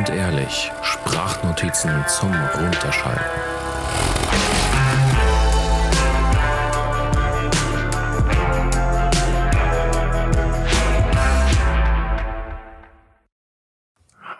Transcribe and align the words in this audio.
Grundehrlich. 0.00 0.72
Sprachnotizen 0.82 1.90
zum 2.08 2.32
Runterschalten. 2.32 3.22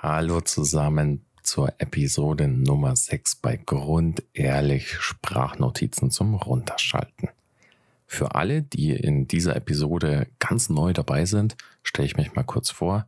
Hallo 0.02 0.40
zusammen 0.40 1.26
zur 1.42 1.74
Episode 1.76 2.48
Nummer 2.48 2.96
6 2.96 3.36
bei 3.36 3.58
Grundehrlich 3.58 4.94
Sprachnotizen 4.94 6.10
zum 6.10 6.36
Runterschalten. 6.36 7.28
Für 8.06 8.34
alle, 8.34 8.62
die 8.62 8.92
in 8.92 9.28
dieser 9.28 9.56
Episode 9.56 10.26
ganz 10.38 10.70
neu 10.70 10.94
dabei 10.94 11.26
sind, 11.26 11.58
stelle 11.82 12.06
ich 12.06 12.16
mich 12.16 12.34
mal 12.34 12.44
kurz 12.44 12.70
vor. 12.70 13.06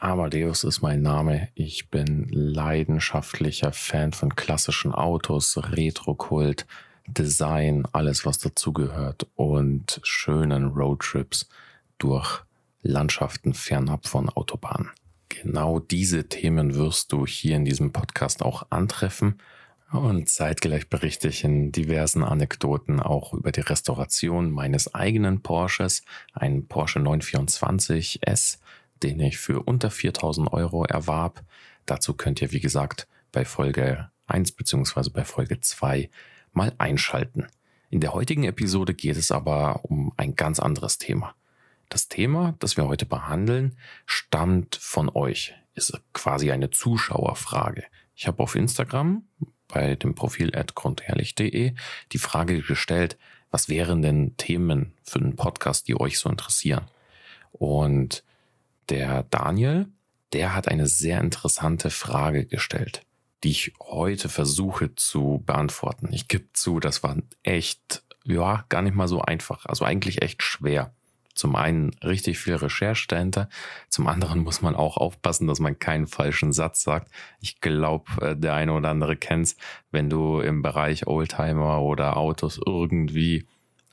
Amadeus 0.00 0.64
ist 0.64 0.80
mein 0.80 1.02
Name. 1.02 1.48
Ich 1.54 1.90
bin 1.90 2.26
leidenschaftlicher 2.30 3.70
Fan 3.74 4.14
von 4.14 4.34
klassischen 4.34 4.94
Autos, 4.94 5.58
Retro-Kult, 5.58 6.66
Design, 7.06 7.84
alles 7.92 8.24
was 8.24 8.38
dazugehört 8.38 9.26
und 9.36 10.00
schönen 10.02 10.68
Roadtrips 10.68 11.50
durch 11.98 12.40
Landschaften 12.80 13.52
fernab 13.52 14.06
von 14.06 14.30
Autobahnen. 14.30 14.88
Genau 15.28 15.80
diese 15.80 16.30
Themen 16.30 16.76
wirst 16.76 17.12
du 17.12 17.26
hier 17.26 17.56
in 17.56 17.66
diesem 17.66 17.92
Podcast 17.92 18.42
auch 18.42 18.68
antreffen 18.70 19.36
und 19.92 20.30
zeitgleich 20.30 20.88
berichte 20.88 21.28
ich 21.28 21.44
in 21.44 21.72
diversen 21.72 22.24
Anekdoten 22.24 23.00
auch 23.00 23.34
über 23.34 23.52
die 23.52 23.60
Restauration 23.60 24.50
meines 24.50 24.94
eigenen 24.94 25.42
Porsches, 25.42 26.04
ein 26.32 26.66
Porsche 26.68 27.00
924 27.00 28.20
S 28.22 28.60
den 29.02 29.20
ich 29.20 29.38
für 29.38 29.62
unter 29.62 29.90
4000 29.90 30.52
Euro 30.52 30.84
erwarb. 30.84 31.42
Dazu 31.86 32.14
könnt 32.14 32.40
ihr, 32.42 32.52
wie 32.52 32.60
gesagt, 32.60 33.08
bei 33.32 33.44
Folge 33.44 34.10
1 34.26 34.52
bzw. 34.52 35.10
bei 35.10 35.24
Folge 35.24 35.60
2 35.60 36.10
mal 36.52 36.72
einschalten. 36.78 37.46
In 37.90 38.00
der 38.00 38.14
heutigen 38.14 38.44
Episode 38.44 38.94
geht 38.94 39.16
es 39.16 39.32
aber 39.32 39.84
um 39.84 40.12
ein 40.16 40.36
ganz 40.36 40.60
anderes 40.60 40.98
Thema. 40.98 41.34
Das 41.88 42.08
Thema, 42.08 42.54
das 42.60 42.76
wir 42.76 42.86
heute 42.86 43.06
behandeln, 43.06 43.76
stammt 44.06 44.76
von 44.76 45.08
euch. 45.08 45.54
Ist 45.74 46.00
quasi 46.12 46.52
eine 46.52 46.70
Zuschauerfrage. 46.70 47.84
Ich 48.14 48.28
habe 48.28 48.42
auf 48.42 48.54
Instagram 48.54 49.24
bei 49.66 49.96
dem 49.96 50.14
Profil 50.14 50.50
grundehrlich.de 50.50 51.74
die 52.12 52.18
Frage 52.18 52.60
gestellt, 52.62 53.18
was 53.50 53.68
wären 53.68 54.02
denn 54.02 54.36
Themen 54.36 54.92
für 55.02 55.18
einen 55.18 55.34
Podcast, 55.34 55.88
die 55.88 55.98
euch 55.98 56.18
so 56.18 56.28
interessieren? 56.28 56.84
Und 57.50 58.22
der 58.90 59.24
Daniel, 59.24 59.88
der 60.32 60.54
hat 60.54 60.68
eine 60.68 60.86
sehr 60.86 61.20
interessante 61.20 61.90
Frage 61.90 62.46
gestellt, 62.46 63.02
die 63.42 63.50
ich 63.50 63.72
heute 63.80 64.28
versuche 64.28 64.94
zu 64.94 65.42
beantworten. 65.46 66.08
Ich 66.12 66.28
gebe 66.28 66.52
zu, 66.52 66.80
das 66.80 67.02
war 67.02 67.16
echt, 67.42 68.02
ja, 68.24 68.64
gar 68.68 68.82
nicht 68.82 68.94
mal 68.94 69.08
so 69.08 69.22
einfach. 69.22 69.66
Also 69.66 69.84
eigentlich 69.84 70.22
echt 70.22 70.42
schwer. 70.42 70.94
Zum 71.34 71.56
einen 71.56 71.94
richtig 72.02 72.38
viel 72.38 72.56
Recherche 72.56 73.06
dahinter, 73.08 73.48
zum 73.88 74.08
anderen 74.08 74.40
muss 74.40 74.62
man 74.62 74.74
auch 74.74 74.96
aufpassen, 74.96 75.46
dass 75.46 75.60
man 75.60 75.78
keinen 75.78 76.06
falschen 76.06 76.52
Satz 76.52 76.82
sagt. 76.82 77.10
Ich 77.40 77.60
glaube, 77.60 78.10
äh, 78.20 78.36
der 78.36 78.54
eine 78.54 78.72
oder 78.72 78.90
andere 78.90 79.16
kennt's, 79.16 79.56
wenn 79.90 80.10
du 80.10 80.40
im 80.40 80.60
Bereich 80.60 81.06
Oldtimer 81.06 81.80
oder 81.80 82.16
Autos 82.16 82.60
irgendwie 82.66 83.46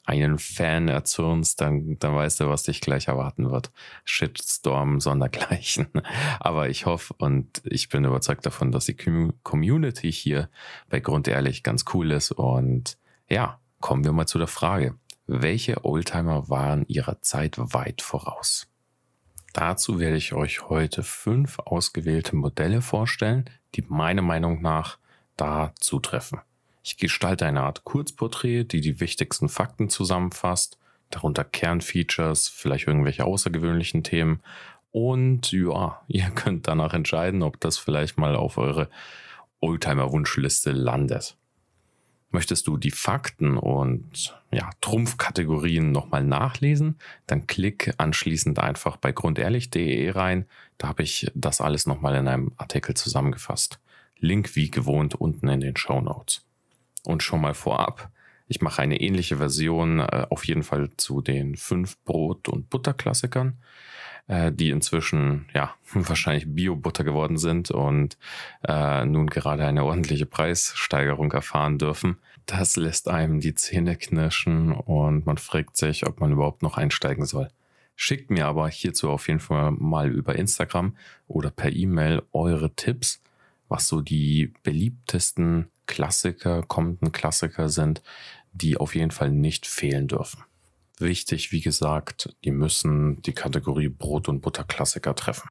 einen 0.07 0.39
Fan 0.39 0.87
erzürnst, 0.87 1.59
dann, 1.59 1.99
dann 1.99 2.15
weißt 2.15 2.39
du, 2.39 2.49
was 2.49 2.63
dich 2.63 2.79
gleich 2.79 3.09
erwarten 3.09 3.51
wird. 3.51 3.71
Shitstorm, 4.05 5.01
sondergleichen. 5.01 5.87
Aber 6.39 6.69
ich 6.69 6.85
hoffe 6.85 7.13
und 7.17 7.61
ich 7.65 7.89
bin 7.89 8.05
überzeugt 8.05 8.45
davon, 8.45 8.71
dass 8.71 8.85
die 8.85 8.95
Community 9.43 10.11
hier 10.11 10.49
bei 10.89 11.01
Grund 11.01 11.27
ehrlich 11.27 11.61
ganz 11.61 11.83
cool 11.93 12.11
ist. 12.11 12.31
Und 12.31 12.97
ja, 13.29 13.59
kommen 13.81 14.05
wir 14.05 14.13
mal 14.13 14.27
zu 14.27 14.37
der 14.37 14.47
Frage. 14.47 14.95
Welche 15.27 15.83
Oldtimer 15.83 16.47
waren 16.47 16.85
ihrer 16.87 17.21
Zeit 17.21 17.55
weit 17.57 18.01
voraus? 18.01 18.67
Dazu 19.51 19.99
werde 19.99 20.15
ich 20.15 20.33
euch 20.33 20.69
heute 20.69 21.03
fünf 21.03 21.59
ausgewählte 21.59 22.35
Modelle 22.35 22.81
vorstellen, 22.81 23.49
die 23.75 23.81
meiner 23.81 24.21
Meinung 24.21 24.61
nach 24.61 24.99
da 25.35 25.73
zutreffen. 25.79 26.39
Ich 26.87 26.95
gestalte 26.95 27.45
eine 27.45 27.63
Art 27.63 27.83
Kurzporträt, 27.83 28.63
die 28.63 28.79
die 28.79 29.01
wichtigsten 29.01 29.49
Fakten 29.49 29.89
zusammenfasst, 29.89 30.77
darunter 31.09 31.43
Kernfeatures, 31.43 32.47
vielleicht 32.47 32.87
irgendwelche 32.87 33.25
außergewöhnlichen 33.25 34.05
Themen. 34.05 34.39
Und 34.91 35.51
ja, 35.51 36.01
ihr 36.07 36.29
könnt 36.29 36.69
danach 36.69 36.93
entscheiden, 36.93 37.43
ob 37.43 37.59
das 37.59 37.77
vielleicht 37.77 38.17
mal 38.17 38.37
auf 38.37 38.57
eure 38.57 38.89
Oldtimer-Wunschliste 39.59 40.71
landet. 40.71 41.35
Möchtest 42.29 42.67
du 42.67 42.77
die 42.77 42.91
Fakten 42.91 43.57
und 43.57 44.39
ja, 44.53 44.69
Trumpfkategorien 44.79 45.91
nochmal 45.91 46.23
nachlesen, 46.23 46.99
dann 47.25 47.47
klick 47.47 47.95
anschließend 47.97 48.59
einfach 48.59 48.95
bei 48.95 49.11
grundehrlich.de 49.11 50.09
rein. 50.11 50.45
Da 50.77 50.87
habe 50.87 51.03
ich 51.03 51.29
das 51.35 51.59
alles 51.59 51.85
nochmal 51.85 52.15
in 52.15 52.29
einem 52.29 52.53
Artikel 52.55 52.95
zusammengefasst. 52.95 53.81
Link 54.19 54.55
wie 54.55 54.71
gewohnt 54.71 55.15
unten 55.15 55.49
in 55.49 55.59
den 55.59 55.75
Show 55.75 55.99
Notes. 55.99 56.46
Und 57.03 57.23
schon 57.23 57.41
mal 57.41 57.53
vorab, 57.53 58.11
ich 58.47 58.61
mache 58.61 58.81
eine 58.81 58.99
ähnliche 59.01 59.37
Version 59.37 59.99
äh, 59.99 60.25
auf 60.29 60.45
jeden 60.45 60.63
Fall 60.63 60.89
zu 60.97 61.21
den 61.21 61.55
fünf 61.55 61.97
Brot- 62.03 62.47
und 62.47 62.69
Butterklassikern, 62.69 63.57
äh, 64.27 64.51
die 64.51 64.69
inzwischen 64.69 65.47
ja 65.53 65.73
wahrscheinlich 65.93 66.45
Bio-Butter 66.47 67.03
geworden 67.03 67.37
sind 67.37 67.71
und 67.71 68.17
äh, 68.63 69.05
nun 69.05 69.27
gerade 69.27 69.65
eine 69.65 69.83
ordentliche 69.83 70.25
Preissteigerung 70.25 71.31
erfahren 71.31 71.77
dürfen. 71.77 72.17
Das 72.45 72.77
lässt 72.77 73.09
einem 73.09 73.41
die 73.41 73.55
Zähne 73.55 73.97
knirschen 73.97 74.71
und 74.71 75.25
man 75.25 75.37
fragt 75.37 75.75
sich, 75.75 76.07
ob 76.07 76.21
man 76.21 76.31
überhaupt 76.31 76.63
noch 76.63 76.77
einsteigen 76.77 77.25
soll. 77.25 77.49
Schickt 77.97 78.29
mir 78.29 78.45
aber 78.45 78.69
hierzu 78.69 79.09
auf 79.09 79.27
jeden 79.27 79.39
Fall 79.39 79.71
mal 79.71 80.09
über 80.09 80.35
Instagram 80.35 80.95
oder 81.27 81.49
per 81.49 81.73
E-Mail 81.73 82.21
eure 82.31 82.73
Tipps, 82.75 83.21
was 83.67 83.87
so 83.87 84.01
die 84.01 84.53
beliebtesten 84.63 85.67
Klassiker, 85.87 86.63
kommenden 86.63 87.11
Klassiker 87.11 87.69
sind, 87.69 88.01
die 88.51 88.77
auf 88.77 88.95
jeden 88.95 89.11
Fall 89.11 89.31
nicht 89.31 89.65
fehlen 89.65 90.07
dürfen. 90.07 90.43
Wichtig, 90.99 91.51
wie 91.51 91.61
gesagt, 91.61 92.35
die 92.43 92.51
müssen 92.51 93.21
die 93.21 93.33
Kategorie 93.33 93.89
Brot- 93.89 94.29
und 94.29 94.41
Butterklassiker 94.41 95.15
treffen. 95.15 95.47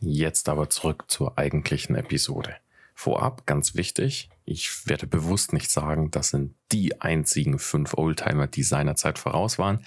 Jetzt 0.00 0.48
aber 0.48 0.70
zurück 0.70 1.04
zur 1.08 1.38
eigentlichen 1.38 1.94
Episode. 1.96 2.56
Vorab 2.94 3.46
ganz 3.46 3.74
wichtig, 3.74 4.30
ich 4.44 4.86
werde 4.88 5.06
bewusst 5.06 5.52
nicht 5.52 5.70
sagen, 5.70 6.10
das 6.10 6.30
sind 6.30 6.54
die 6.72 7.00
einzigen 7.00 7.58
fünf 7.58 7.94
Oldtimer, 7.94 8.46
die 8.46 8.62
seinerzeit 8.62 9.18
voraus 9.18 9.58
waren. 9.58 9.84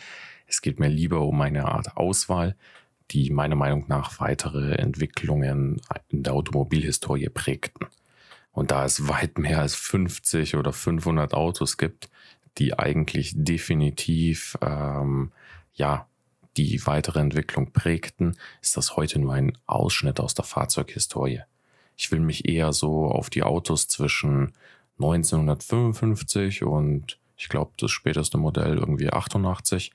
Es 0.48 0.62
geht 0.62 0.80
mir 0.80 0.88
lieber 0.88 1.22
um 1.22 1.42
eine 1.42 1.66
Art 1.66 1.98
Auswahl, 1.98 2.56
die 3.12 3.30
meiner 3.30 3.56
Meinung 3.56 3.86
nach 3.88 4.20
weitere 4.20 4.76
Entwicklungen 4.76 5.82
in 6.10 6.24
der 6.24 6.34
Automobilhistorie 6.34 7.30
prägten. 7.30 7.88
Und 8.52 8.72
da 8.72 8.86
es 8.86 9.08
weit 9.08 9.38
mehr 9.38 9.60
als 9.60 9.76
50 9.76 10.56
oder 10.56 10.74
500 10.74 11.34
Autos 11.34 11.78
gibt, 11.78 12.10
die 12.58 12.78
eigentlich 12.78 13.34
definitiv 13.36 14.58
ähm, 14.62 15.32
ja 15.74 16.08
die 16.58 16.86
weitere 16.86 17.20
Entwicklung 17.20 17.72
prägten, 17.72 18.38
ist 18.62 18.76
das 18.76 18.98
heute 18.98 19.20
nur 19.20 19.34
ein 19.34 19.58
Ausschnitt 19.66 20.20
aus 20.20 20.34
der 20.34 20.44
Fahrzeughistorie. 20.44 21.42
Ich 21.96 22.12
will 22.12 22.20
mich 22.20 22.48
eher 22.48 22.74
so 22.74 23.06
auf 23.06 23.30
die 23.30 23.44
Autos 23.44 23.88
zwischen 23.88 24.54
1955 25.00 26.64
und 26.64 27.18
ich 27.38 27.50
glaube 27.50 27.72
das 27.78 27.92
späteste 27.92 28.38
Modell 28.38 28.78
irgendwie 28.78 29.10
88 29.10 29.92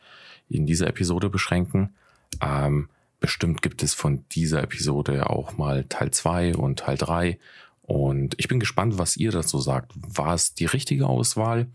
in 0.48 0.66
dieser 0.66 0.86
Episode 0.88 1.28
beschränken. 1.28 1.94
Ähm, 2.40 2.88
bestimmt 3.20 3.62
gibt 3.62 3.82
es 3.82 3.94
von 3.94 4.24
dieser 4.32 4.62
Episode 4.62 5.30
auch 5.30 5.56
mal 5.56 5.84
Teil 5.84 6.10
2 6.10 6.56
und 6.56 6.80
Teil 6.80 6.96
3 6.96 7.38
und 7.86 8.34
ich 8.38 8.48
bin 8.48 8.60
gespannt, 8.60 8.98
was 8.98 9.16
ihr 9.16 9.30
dazu 9.30 9.60
sagt. 9.60 9.92
War 9.96 10.34
es 10.34 10.54
die 10.54 10.66
richtige 10.66 11.06
Auswahl 11.06 11.68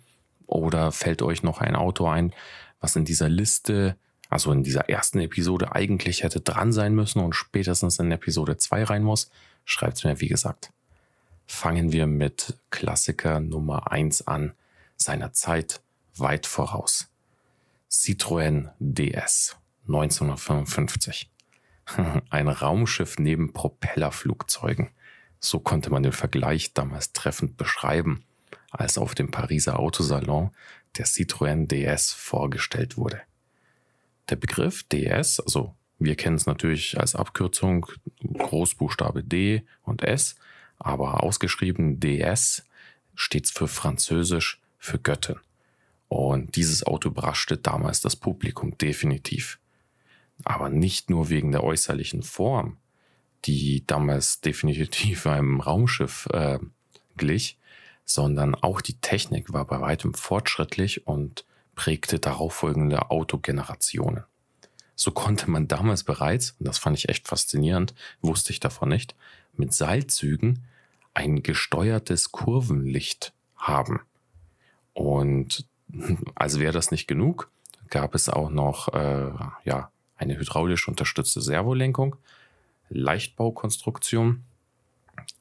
oder 0.46 0.92
fällt 0.92 1.22
euch 1.22 1.42
noch 1.42 1.62
ein 1.62 1.76
Auto 1.76 2.08
ein, 2.08 2.34
was 2.82 2.96
in 2.96 3.06
dieser 3.06 3.30
Liste, 3.30 3.96
also 4.30 4.52
in 4.52 4.64
dieser 4.64 4.90
ersten 4.90 5.20
Episode 5.20 5.74
eigentlich 5.74 6.24
hätte 6.24 6.42
dran 6.42 6.74
sein 6.74 6.94
müssen 6.94 7.20
und 7.20 7.34
spätestens 7.34 7.98
in 8.00 8.12
Episode 8.12 8.58
2 8.58 8.84
rein 8.84 9.04
muss? 9.04 9.32
Schreibt 9.64 9.98
es 9.98 10.04
mir, 10.04 10.20
wie 10.20 10.28
gesagt. 10.28 10.72
Fangen 11.48 11.92
wir 11.92 12.08
mit 12.08 12.58
Klassiker 12.70 13.40
Nummer 13.40 13.92
1 13.92 14.28
an, 14.28 14.54
seiner 14.98 15.34
Zeit 15.34 15.82
weit 16.16 16.46
voraus. 16.46 17.10
Citroën 17.90 18.70
DS 18.80 19.58
1955. 19.88 21.30
Ein 22.30 22.48
Raumschiff 22.48 23.18
neben 23.18 23.54
Propellerflugzeugen. 23.54 24.90
So 25.42 25.60
konnte 25.60 25.90
man 25.90 26.04
den 26.04 26.12
Vergleich 26.14 26.74
damals 26.74 27.12
treffend 27.12 27.58
beschreiben, 27.58 28.24
als 28.70 28.98
auf 28.98 29.16
dem 29.16 29.32
Pariser 29.32 29.80
Autosalon 29.80 30.52
der 30.98 31.08
Citroën 31.08 31.68
DS 31.68 32.14
vorgestellt 32.14 32.96
wurde. 32.96 33.22
Der 34.30 34.36
Begriff 34.36 34.84
DS, 34.84 35.40
also 35.40 35.76
wir 36.00 36.16
kennen 36.16 36.36
es 36.36 36.46
natürlich 36.46 37.00
als 37.00 37.16
Abkürzung 37.16 37.88
Großbuchstabe 38.24 39.24
D 39.24 39.64
und 39.84 40.04
S, 40.04 40.36
aber 40.78 41.24
ausgeschrieben 41.24 42.00
DS 42.00 42.66
steht 43.16 43.50
für 43.50 43.68
Französisch 43.68 44.62
für 44.78 45.00
Göttin. 45.00 45.40
Und 46.08 46.56
dieses 46.56 46.86
Auto 46.86 47.10
überraschte 47.10 47.58
damals 47.58 48.02
das 48.02 48.16
Publikum 48.16 48.78
definitiv. 48.78 49.60
Aber 50.44 50.70
nicht 50.70 51.10
nur 51.10 51.30
wegen 51.30 51.52
der 51.52 51.64
äußerlichen 51.64 52.24
Form, 52.24 52.78
die 53.46 53.86
damals 53.88 54.42
definitiv 54.42 55.26
einem 55.28 55.62
Raumschiff 55.62 56.28
äh, 56.32 56.60
glich, 57.18 57.58
sondern 58.06 58.56
auch 58.56 58.82
die 58.82 59.00
Technik 59.00 59.54
war 59.54 59.66
bei 59.66 59.80
weitem 59.80 60.14
fortschrittlich 60.14 61.08
und 61.08 61.46
prägte 61.76 62.20
darauffolgende 62.20 63.10
Autogenerationen. 63.10 64.24
So 64.96 65.12
konnte 65.12 65.50
man 65.50 65.68
damals 65.68 66.04
bereits, 66.04 66.56
und 66.60 66.68
das 66.68 66.78
fand 66.78 66.98
ich 66.98 67.10
echt 67.10 67.28
faszinierend, 67.28 67.94
wusste 68.22 68.52
ich 68.52 68.60
davon 68.60 68.90
nicht, 68.90 69.16
mit 69.54 69.74
Seilzügen 69.74 70.64
ein 71.14 71.44
gesteuertes 71.44 72.32
Kurvenlicht 72.32 73.34
haben. 73.56 74.02
Und 74.94 75.66
als 76.36 76.60
wäre 76.60 76.74
das 76.74 76.92
nicht 76.92 77.08
genug, 77.08 77.50
gab 77.90 78.16
es 78.16 78.30
auch 78.30 78.50
noch 78.50 78.94
äh, 78.94 79.32
ja, 79.64 79.92
eine 80.18 80.38
hydraulisch 80.38 80.88
unterstützte 80.88 81.42
Servolenkung, 81.42 82.16
Leichtbaukonstruktion. 82.92 84.44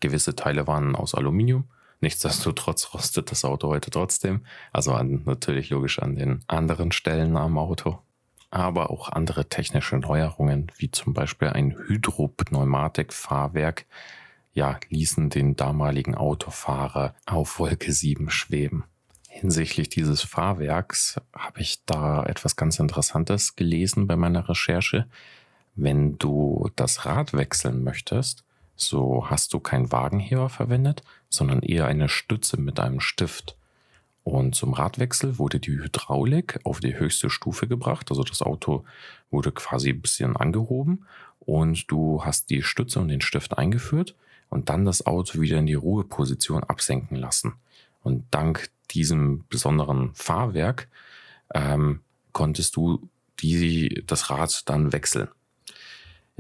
Gewisse 0.01 0.35
Teile 0.35 0.67
waren 0.67 0.97
aus 0.97 1.15
Aluminium. 1.15 1.69
Nichtsdestotrotz 2.01 2.95
rostet 2.95 3.31
das 3.31 3.45
Auto 3.45 3.69
heute 3.69 3.91
trotzdem. 3.91 4.47
Also 4.73 4.95
an, 4.95 5.23
natürlich 5.27 5.69
logisch 5.71 5.99
an 5.99 6.17
den 6.17 6.41
anderen 6.47 6.93
Stellen 6.93 7.37
am 7.37 7.59
Auto. 7.59 7.99
Aber 8.51 8.91
auch 8.91 9.11
andere 9.11 9.49
technische 9.49 9.97
Neuerungen, 9.97 10.73
wie 10.79 10.91
zum 10.91 11.13
Beispiel 11.13 11.49
ein 11.49 11.77
Hydropneumatikfahrwerk, 11.77 13.87
ja, 14.53 14.81
ließen 14.89 15.31
den 15.31 15.55
damaligen 15.55 16.17
Autofahrer 16.17 17.15
auf 17.27 17.61
Wolke 17.61 17.93
7 17.93 18.31
schweben. 18.31 18.85
Hinsichtlich 19.29 19.89
dieses 19.89 20.23
Fahrwerks 20.23 21.21
habe 21.33 21.61
ich 21.61 21.85
da 21.85 22.25
etwas 22.25 22.57
ganz 22.57 22.81
Interessantes 22.81 23.55
gelesen 23.55 24.09
bei 24.09 24.17
meiner 24.17 24.49
Recherche. 24.49 25.07
Wenn 25.75 26.19
du 26.19 26.71
das 26.77 27.07
Rad 27.07 27.33
wechseln 27.33 27.83
möchtest, 27.85 28.45
so 28.77 29.27
hast 29.29 29.53
du 29.53 29.61
keinen 29.61 29.93
Wagenheber 29.93 30.49
verwendet, 30.49 31.03
sondern 31.29 31.61
eher 31.63 31.87
eine 31.87 32.09
Stütze 32.09 32.61
mit 32.61 32.81
einem 32.81 33.01
Stift. 33.01 33.57
Und 34.25 34.55
zum 34.55 34.75
Radwechsel 34.75 35.39
wurde 35.39 35.61
die 35.61 35.73
Hydraulik 35.73 36.61
auf 36.65 36.81
die 36.81 36.99
höchste 36.99 37.31
Stufe 37.31 37.67
gebracht. 37.67 38.11
Also 38.11 38.23
das 38.23 38.43
Auto 38.43 38.85
wurde 39.31 39.53
quasi 39.53 39.91
ein 39.91 40.01
bisschen 40.01 40.37
angehoben 40.37 41.07
und 41.41 41.91
du 41.91 42.25
hast 42.25 42.51
die 42.51 42.63
Stütze 42.63 43.01
und 43.01 43.09
den 43.09 43.23
Stift 43.23 43.59
eingeführt 43.59 44.15
und 44.51 44.69
dann 44.69 44.85
das 44.85 45.07
Auto 45.07 45.41
wieder 45.41 45.59
in 45.59 45.67
die 45.67 45.75
Ruheposition 45.75 46.65
absenken 46.65 47.17
lassen. 47.17 47.55
Und 48.03 48.25
dank 48.31 48.71
diesem 48.91 49.45
besonderen 49.49 50.15
Fahrwerk 50.15 50.89
ähm, 51.55 52.01
konntest 52.33 52.77
du 52.77 53.09
die, 53.41 54.03
das 54.07 54.31
Rad 54.31 54.69
dann 54.69 54.93
wechseln. 54.93 55.29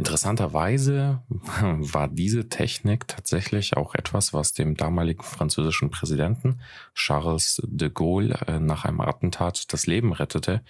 Interessanterweise 0.00 1.20
war 1.28 2.08
diese 2.08 2.48
Technik 2.48 3.06
tatsächlich 3.06 3.76
auch 3.76 3.94
etwas, 3.94 4.32
was 4.32 4.54
dem 4.54 4.74
damaligen 4.74 5.22
französischen 5.22 5.90
Präsidenten 5.90 6.58
Charles 6.94 7.60
de 7.66 7.90
Gaulle 7.90 8.38
äh, 8.46 8.60
nach 8.60 8.86
einem 8.86 9.02
Attentat 9.02 9.70
das 9.74 9.86
Leben 9.86 10.14
rettete, 10.14 10.62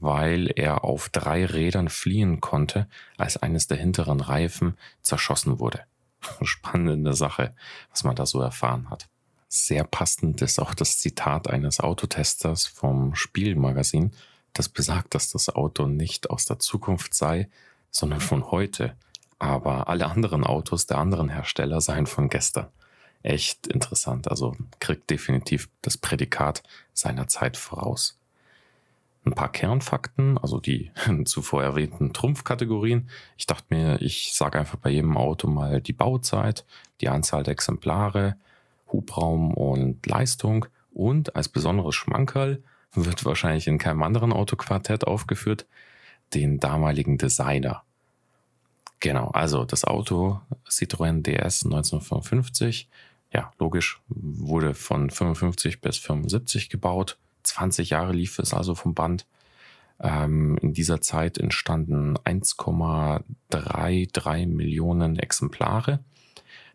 weil 0.00 0.50
er 0.56 0.82
auf 0.82 1.08
drei 1.08 1.46
Rädern 1.46 1.88
fliehen 1.88 2.40
konnte, 2.40 2.88
als 3.16 3.36
eines 3.36 3.68
der 3.68 3.76
hinteren 3.76 4.20
Reifen 4.20 4.76
zerschossen 5.02 5.60
wurde. 5.60 5.82
Spannende 6.42 7.14
Sache, 7.14 7.54
was 7.90 8.02
man 8.02 8.16
da 8.16 8.26
so 8.26 8.40
erfahren 8.40 8.90
hat. 8.90 9.08
Sehr 9.46 9.84
passend 9.84 10.42
ist 10.42 10.58
auch 10.58 10.74
das 10.74 10.98
Zitat 10.98 11.48
eines 11.48 11.78
Autotesters 11.78 12.66
vom 12.66 13.14
Spielmagazin, 13.14 14.10
das 14.52 14.68
besagt, 14.68 15.14
dass 15.14 15.30
das 15.30 15.48
Auto 15.48 15.86
nicht 15.86 16.28
aus 16.28 16.44
der 16.44 16.58
Zukunft 16.58 17.14
sei, 17.14 17.48
sondern 17.94 18.20
von 18.20 18.50
heute. 18.50 18.96
Aber 19.38 19.88
alle 19.88 20.06
anderen 20.06 20.44
Autos 20.44 20.86
der 20.86 20.98
anderen 20.98 21.28
Hersteller 21.28 21.80
seien 21.80 22.06
von 22.06 22.28
gestern. 22.28 22.66
Echt 23.22 23.66
interessant. 23.68 24.28
Also 24.28 24.56
kriegt 24.80 25.08
definitiv 25.08 25.68
das 25.80 25.96
Prädikat 25.96 26.62
seiner 26.92 27.28
Zeit 27.28 27.56
voraus. 27.56 28.18
Ein 29.24 29.32
paar 29.32 29.50
Kernfakten, 29.50 30.36
also 30.36 30.60
die 30.60 30.90
zuvor 31.24 31.62
erwähnten 31.62 32.12
Trumpfkategorien. 32.12 33.08
Ich 33.38 33.46
dachte 33.46 33.66
mir, 33.70 34.02
ich 34.02 34.34
sage 34.34 34.58
einfach 34.58 34.76
bei 34.76 34.90
jedem 34.90 35.16
Auto 35.16 35.48
mal 35.48 35.80
die 35.80 35.94
Bauzeit, 35.94 36.66
die 37.00 37.08
Anzahl 37.08 37.44
der 37.44 37.52
Exemplare, 37.52 38.36
Hubraum 38.92 39.54
und 39.54 40.04
Leistung 40.04 40.66
und 40.92 41.34
als 41.36 41.48
besonderes 41.48 41.94
Schmankerl 41.94 42.62
wird 42.92 43.24
wahrscheinlich 43.24 43.66
in 43.66 43.78
keinem 43.78 44.02
anderen 44.02 44.32
Autoquartett 44.32 45.06
aufgeführt, 45.06 45.66
den 46.34 46.60
damaligen 46.60 47.18
Designer. 47.18 47.82
Genau, 49.00 49.28
also 49.28 49.64
das 49.64 49.84
Auto 49.84 50.40
Citroën 50.68 51.22
DS 51.22 51.64
1955, 51.64 52.88
ja, 53.32 53.52
logisch, 53.58 54.00
wurde 54.08 54.74
von 54.74 55.10
55 55.10 55.80
bis 55.80 55.98
75 55.98 56.70
gebaut. 56.70 57.18
20 57.42 57.90
Jahre 57.90 58.12
lief 58.12 58.38
es 58.38 58.54
also 58.54 58.74
vom 58.74 58.94
Band. 58.94 59.26
Ähm, 60.00 60.58
in 60.58 60.72
dieser 60.72 61.00
Zeit 61.00 61.38
entstanden 61.38 62.16
1,33 62.18 64.46
Millionen 64.46 65.18
Exemplare. 65.18 66.00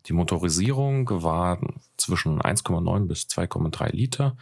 Die 0.05 0.13
Motorisierung 0.13 1.09
war 1.23 1.59
zwischen 1.97 2.41
1,9 2.41 3.07
bis 3.07 3.23
2,3 3.23 3.91
Liter 3.91 4.37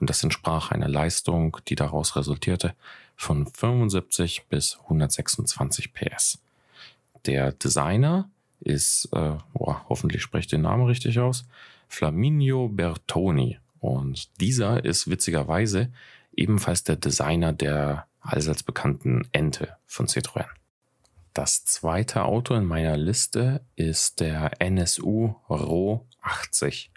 und 0.00 0.08
das 0.10 0.22
entsprach 0.22 0.70
einer 0.70 0.88
Leistung, 0.88 1.58
die 1.68 1.74
daraus 1.74 2.16
resultierte, 2.16 2.74
von 3.16 3.46
75 3.46 4.46
bis 4.48 4.78
126 4.84 5.92
PS. 5.92 6.38
Der 7.26 7.52
Designer 7.52 8.30
ist, 8.60 9.08
äh, 9.12 9.36
boah, 9.52 9.84
hoffentlich 9.88 10.22
spreche 10.22 10.42
ich 10.42 10.50
den 10.50 10.62
Namen 10.62 10.86
richtig 10.86 11.18
aus, 11.18 11.44
Flaminio 11.88 12.68
Bertoni. 12.68 13.58
Und 13.80 14.40
dieser 14.40 14.84
ist 14.84 15.10
witzigerweise 15.10 15.92
ebenfalls 16.36 16.84
der 16.84 16.96
Designer 16.96 17.52
der 17.52 18.06
allseits 18.20 18.62
bekannten 18.62 19.28
Ente 19.32 19.76
von 19.86 20.06
Citroën. 20.06 20.46
Das 21.34 21.64
zweite 21.64 22.24
Auto 22.24 22.54
in 22.54 22.64
meiner 22.64 22.96
Liste 22.96 23.62
ist 23.74 24.20
der 24.20 24.60
NSU 24.60 25.34
RO 25.48 26.06
80. 26.20 26.90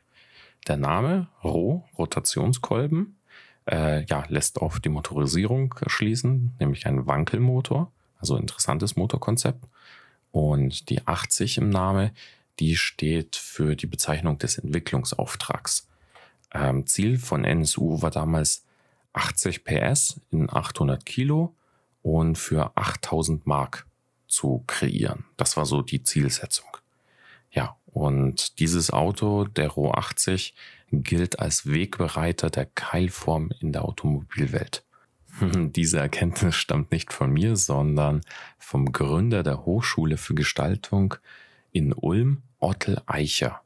Der 0.68 0.78
Name 0.78 1.28
RO, 1.44 1.86
Rotationskolben, 1.98 3.15
äh, 3.70 4.06
ja, 4.06 4.26
lässt 4.28 4.62
auf 4.62 4.80
die 4.80 4.90
Motorisierung 4.90 5.76
schließen, 5.88 6.56
nämlich 6.60 6.86
ein 6.86 7.08
Wankelmotor, 7.08 7.92
also 8.20 8.38
interessantes 8.38 8.96
Motorkonzept. 8.96 9.66
Und 10.32 10.90
die 10.90 11.06
80 11.08 11.58
im 11.60 11.70
Name, 11.70 12.12
die 12.60 12.76
steht 12.76 13.36
für 13.36 13.76
die 13.76 13.88
Bezeichnung 13.88 14.38
des 14.38 14.58
Entwicklungsauftrags. 14.58 15.88
Ähm, 16.54 16.86
Ziel 16.88 17.18
von 17.18 17.44
NSU 17.44 18.02
war 18.02 18.12
damals 18.12 18.66
80 19.14 19.64
PS 19.64 20.20
in 20.32 20.50
800 20.50 21.06
Kilo 21.06 21.56
und 22.02 22.38
für 22.38 22.76
8000 22.76 23.48
Mark 23.48 23.88
zu 24.28 24.64
kreieren. 24.68 25.26
Das 25.38 25.58
war 25.58 25.66
so 25.66 25.82
die 25.82 26.04
Zielsetzung. 26.04 26.68
Ja, 27.52 27.78
und 27.96 28.60
dieses 28.60 28.92
Auto, 28.92 29.46
der 29.46 29.70
Ro 29.70 29.92
80, 29.92 30.54
gilt 30.92 31.40
als 31.40 31.66
Wegbereiter 31.66 32.50
der 32.50 32.66
Keilform 32.66 33.52
in 33.62 33.72
der 33.72 33.86
Automobilwelt. 33.86 34.84
Diese 35.40 36.00
Erkenntnis 36.00 36.56
stammt 36.56 36.92
nicht 36.92 37.14
von 37.14 37.32
mir, 37.32 37.56
sondern 37.56 38.20
vom 38.60 38.92
Gründer 38.92 39.44
der 39.44 39.66
Hochschule 39.66 40.18
für 40.18 40.36
Gestaltung 40.36 41.16
in 41.72 41.94
Ulm, 41.94 42.42
Ottel 42.60 43.02
Eicher. 43.06 43.62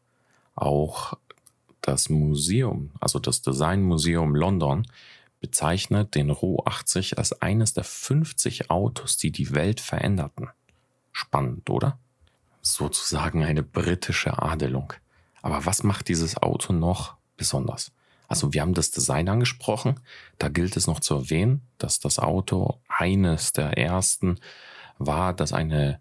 Auch 0.54 1.16
das 1.82 2.10
Museum, 2.10 2.92
also 3.00 3.18
das 3.18 3.42
Designmuseum 3.42 4.36
London, 4.36 4.86
bezeichnet 5.40 6.14
den 6.14 6.30
Ro 6.30 6.62
80 6.68 7.18
als 7.18 7.42
eines 7.42 7.74
der 7.74 7.84
50 7.84 8.70
Autos, 8.70 9.18
die 9.18 9.32
die 9.32 9.56
Welt 9.56 9.80
veränderten. 9.80 10.50
Spannend, 11.14 11.72
oder? 11.72 11.98
Sozusagen 12.62 13.44
eine 13.44 13.64
britische 13.64 14.42
Adelung. 14.42 14.94
Aber 15.42 15.66
was 15.66 15.84
macht 15.84 16.10
dieses 16.10 16.38
Auto 16.38 16.74
noch 16.74 17.16
besonders? 17.38 17.92
Also 18.28 18.54
wir 18.54 18.62
haben 18.62 18.76
das 18.76 18.92
Design 18.92 19.28
angesprochen. 19.28 20.00
Da 20.38 20.50
gilt 20.50 20.78
es 20.78 20.88
noch 20.88 21.00
zu 21.00 21.16
erwähnen, 21.16 21.62
dass 21.80 22.00
das 22.00 22.20
Auto 22.20 22.80
eines 22.88 23.54
der 23.54 23.78
ersten 23.78 24.40
war, 25.00 25.34
das 25.34 25.52
eine, 25.52 26.00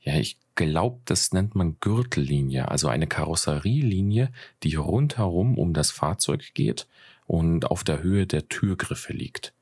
ja, 0.00 0.14
ich 0.14 0.38
glaube, 0.54 1.00
das 1.06 1.32
nennt 1.32 1.56
man 1.56 1.76
Gürtellinie, 1.80 2.70
also 2.70 2.88
eine 2.88 3.08
Karosserielinie, 3.08 4.30
die 4.62 4.76
rundherum 4.76 5.58
um 5.58 5.72
das 5.72 5.90
Fahrzeug 5.90 6.52
geht 6.54 6.86
und 7.26 7.70
auf 7.70 7.82
der 7.82 8.02
Höhe 8.02 8.26
der 8.26 8.48
Türgriffe 8.48 9.12
liegt. 9.12 9.52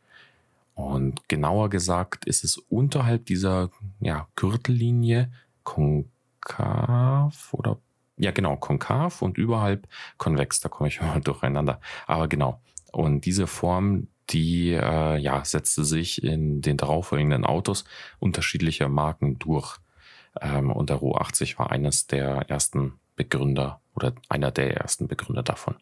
Und 0.75 1.29
genauer 1.29 1.71
gesagt 1.71 2.25
ist 2.25 2.45
es 2.45 2.59
unterhalb 2.59 3.27
dieser 3.27 3.71
ja, 4.01 4.29
Gürtellinie, 4.37 5.33
konkav 6.43 7.55
oder 7.55 7.79
ja 8.17 8.31
genau, 8.31 8.57
konkav 8.57 9.23
und 9.23 9.39
überhalb 9.39 9.89
konvex, 10.19 10.61
da 10.61 10.69
komme 10.69 10.89
ich 10.89 10.99
immer 11.01 11.21
durcheinander. 11.21 11.81
Aber 12.07 12.29
genau. 12.29 12.61
Und 12.93 13.25
diese 13.25 13.47
Form, 13.47 14.09
die 14.31 14.71
äh, 14.73 15.17
ja, 15.17 15.45
setzte 15.45 15.85
sich 15.85 16.23
in 16.23 16.61
den 16.61 16.77
darauffolgenden 16.77 17.45
Autos 17.45 17.85
unterschiedlicher 18.19 18.89
Marken 18.89 19.39
durch. 19.39 19.79
Ähm, 20.41 20.71
und 20.71 20.91
der 20.91 20.97
Ro 20.97 21.17
80 21.17 21.59
war 21.59 21.71
eines 21.71 22.07
der 22.07 22.49
ersten 22.49 22.95
Begründer 23.17 23.81
oder 23.95 24.15
einer 24.29 24.51
der 24.51 24.77
ersten 24.77 25.09
Begründer 25.09 25.43
davon. 25.43 25.77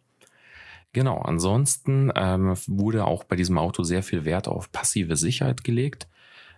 Genau, 0.93 1.19
ansonsten 1.19 2.11
ähm, 2.17 2.57
wurde 2.67 3.05
auch 3.05 3.23
bei 3.23 3.37
diesem 3.37 3.59
Auto 3.59 3.85
sehr 3.85 4.03
viel 4.03 4.25
Wert 4.25 4.49
auf 4.49 4.73
passive 4.73 5.17
Sicherheit 5.17 5.63
gelegt. 5.63 6.09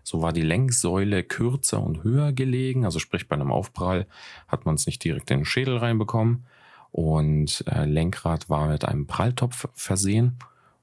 So 0.03 0.23
war 0.23 0.33
die 0.33 0.43
Lenksäule 0.43 1.23
kürzer 1.23 1.83
und 1.83 2.03
höher 2.05 2.33
gelegen, 2.33 2.85
also 2.85 2.99
sprich 2.99 3.29
bei 3.29 3.37
einem 3.37 3.53
Aufprall 3.53 4.07
hat 4.49 4.67
man 4.67 4.75
es 4.75 4.87
nicht 4.87 5.03
direkt 5.05 5.31
in 5.31 5.41
den 5.41 5.45
Schädel 5.45 5.77
reinbekommen. 5.77 6.47
Und 6.91 7.65
äh, 7.67 7.87
Lenkrad 7.87 8.51
war 8.51 8.69
mit 8.69 8.85
einem 8.85 9.07
Pralltopf 9.07 9.69
versehen. 9.73 10.39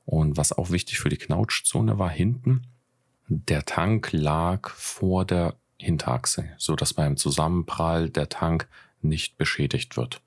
Und 0.05 0.37
was 0.37 0.51
auch 0.51 0.71
wichtig 0.71 0.99
für 0.99 1.09
die 1.09 1.17
Knautschzone 1.17 1.99
war, 1.99 2.09
hinten, 2.09 2.63
der 3.27 3.63
Tank 3.65 4.11
lag 4.11 4.69
vor 4.69 5.23
der 5.23 5.55
Hinterachse, 5.77 6.49
so 6.57 6.75
dass 6.75 6.95
beim 6.95 7.15
Zusammenprall 7.15 8.09
der 8.09 8.27
Tank 8.27 8.67
nicht 9.01 9.37
beschädigt 9.37 9.97
wird. 9.97 10.21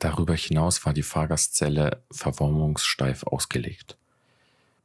Darüber 0.00 0.34
hinaus 0.34 0.84
war 0.84 0.92
die 0.92 1.02
Fahrgastzelle 1.02 2.02
verformungssteif 2.10 3.22
ausgelegt. 3.22 3.96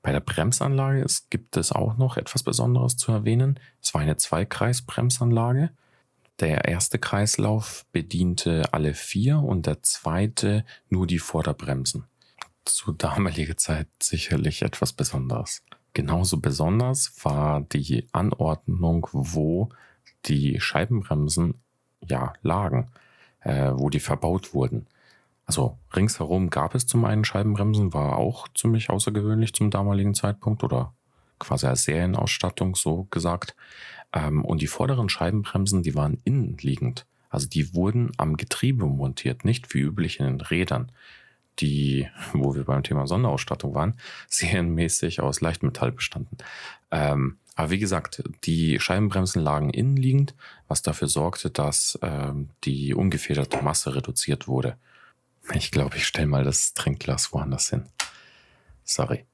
Bei 0.05 0.11
der 0.11 0.19
Bremsanlage 0.19 1.01
ist, 1.01 1.31
gibt 1.31 1.57
es 1.57 1.71
auch 1.71 1.97
noch 1.97 2.15
etwas 2.15 2.43
Besonderes 2.43 2.95
zu 2.95 3.11
erwähnen. 3.11 3.59
Es 3.81 3.95
war 3.95 4.01
eine 4.01 4.17
Zweikreisbremsanlage. 4.17 5.71
Der 6.39 6.65
erste 6.65 6.99
Kreislauf 6.99 7.87
bediente 7.91 8.71
alle 8.71 8.93
vier 8.93 9.39
und 9.39 9.65
der 9.65 9.81
zweite 9.81 10.63
nur 10.89 11.07
die 11.07 11.17
Vorderbremsen. 11.17 12.03
Zu 12.65 12.91
damaliger 12.91 13.57
Zeit 13.57 13.87
sicherlich 13.99 14.61
etwas 14.61 14.93
Besonderes. 14.93 15.63
Genauso 15.95 16.37
besonders 16.37 17.11
war 17.23 17.61
die 17.61 18.07
Anordnung, 18.11 19.07
wo 19.11 19.69
die 20.25 20.59
Scheibenbremsen 20.59 21.55
ja 22.07 22.33
lagen, 22.43 22.91
äh, 23.39 23.71
wo 23.73 23.89
die 23.89 23.99
verbaut 23.99 24.53
wurden. 24.53 24.85
Also 25.45 25.77
ringsherum 25.95 26.49
gab 26.49 26.73
es 26.73 26.87
zum 26.87 27.05
einen 27.05 27.23
Scheibenbremsen, 27.23 27.93
war 27.93 28.17
auch 28.17 28.47
ziemlich 28.55 28.89
außergewöhnlich 28.89 29.53
zum 29.53 29.69
damaligen 29.69 30.15
Zeitpunkt 30.15 30.63
oder 30.63 30.93
quasi 31.39 31.67
als 31.67 31.83
Serienausstattung 31.83 32.75
so 32.75 33.03
gesagt. 33.11 33.55
Ähm, 34.13 34.43
und 34.43 34.61
die 34.61 34.67
vorderen 34.67 35.09
Scheibenbremsen, 35.09 35.83
die 35.83 35.95
waren 35.95 36.19
innenliegend. 36.23 37.05
Also 37.29 37.47
die 37.47 37.75
wurden 37.75 38.11
am 38.17 38.37
Getriebe 38.37 38.85
montiert, 38.85 39.45
nicht 39.45 39.73
wie 39.73 39.81
üblich 39.81 40.19
in 40.19 40.25
den 40.25 40.41
Rädern, 40.41 40.91
die, 41.59 42.07
wo 42.33 42.55
wir 42.55 42.63
beim 42.63 42.83
Thema 42.83 43.07
Sonderausstattung 43.07 43.75
waren, 43.75 43.95
serienmäßig 44.29 45.21
aus 45.21 45.41
Leichtmetall 45.41 45.91
bestanden. 45.91 46.37
Ähm, 46.91 47.37
aber 47.55 47.69
wie 47.69 47.79
gesagt, 47.79 48.23
die 48.43 48.79
Scheibenbremsen 48.79 49.41
lagen 49.41 49.69
innenliegend, 49.69 50.35
was 50.67 50.81
dafür 50.81 51.07
sorgte, 51.07 51.49
dass 51.49 51.97
ähm, 52.01 52.49
die 52.65 52.93
ungefederte 52.93 53.61
Masse 53.61 53.95
reduziert 53.95 54.47
wurde. 54.47 54.77
Ich 55.53 55.71
glaube, 55.71 55.97
ich 55.97 56.07
stelle 56.07 56.27
mal 56.27 56.43
das 56.43 56.73
Trinkglas 56.73 57.31
woanders 57.31 57.69
hin. 57.69 57.85
Sorry. 58.83 59.25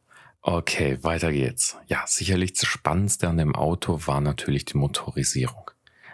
Okay, 0.41 1.01
weiter 1.03 1.31
geht's. 1.31 1.77
Ja, 1.87 2.03
sicherlich 2.07 2.53
das 2.53 2.65
Spannendste 2.65 3.29
an 3.29 3.37
dem 3.37 3.55
Auto 3.55 4.07
war 4.07 4.21
natürlich 4.21 4.65
die 4.65 4.77
Motorisierung. 4.77 5.69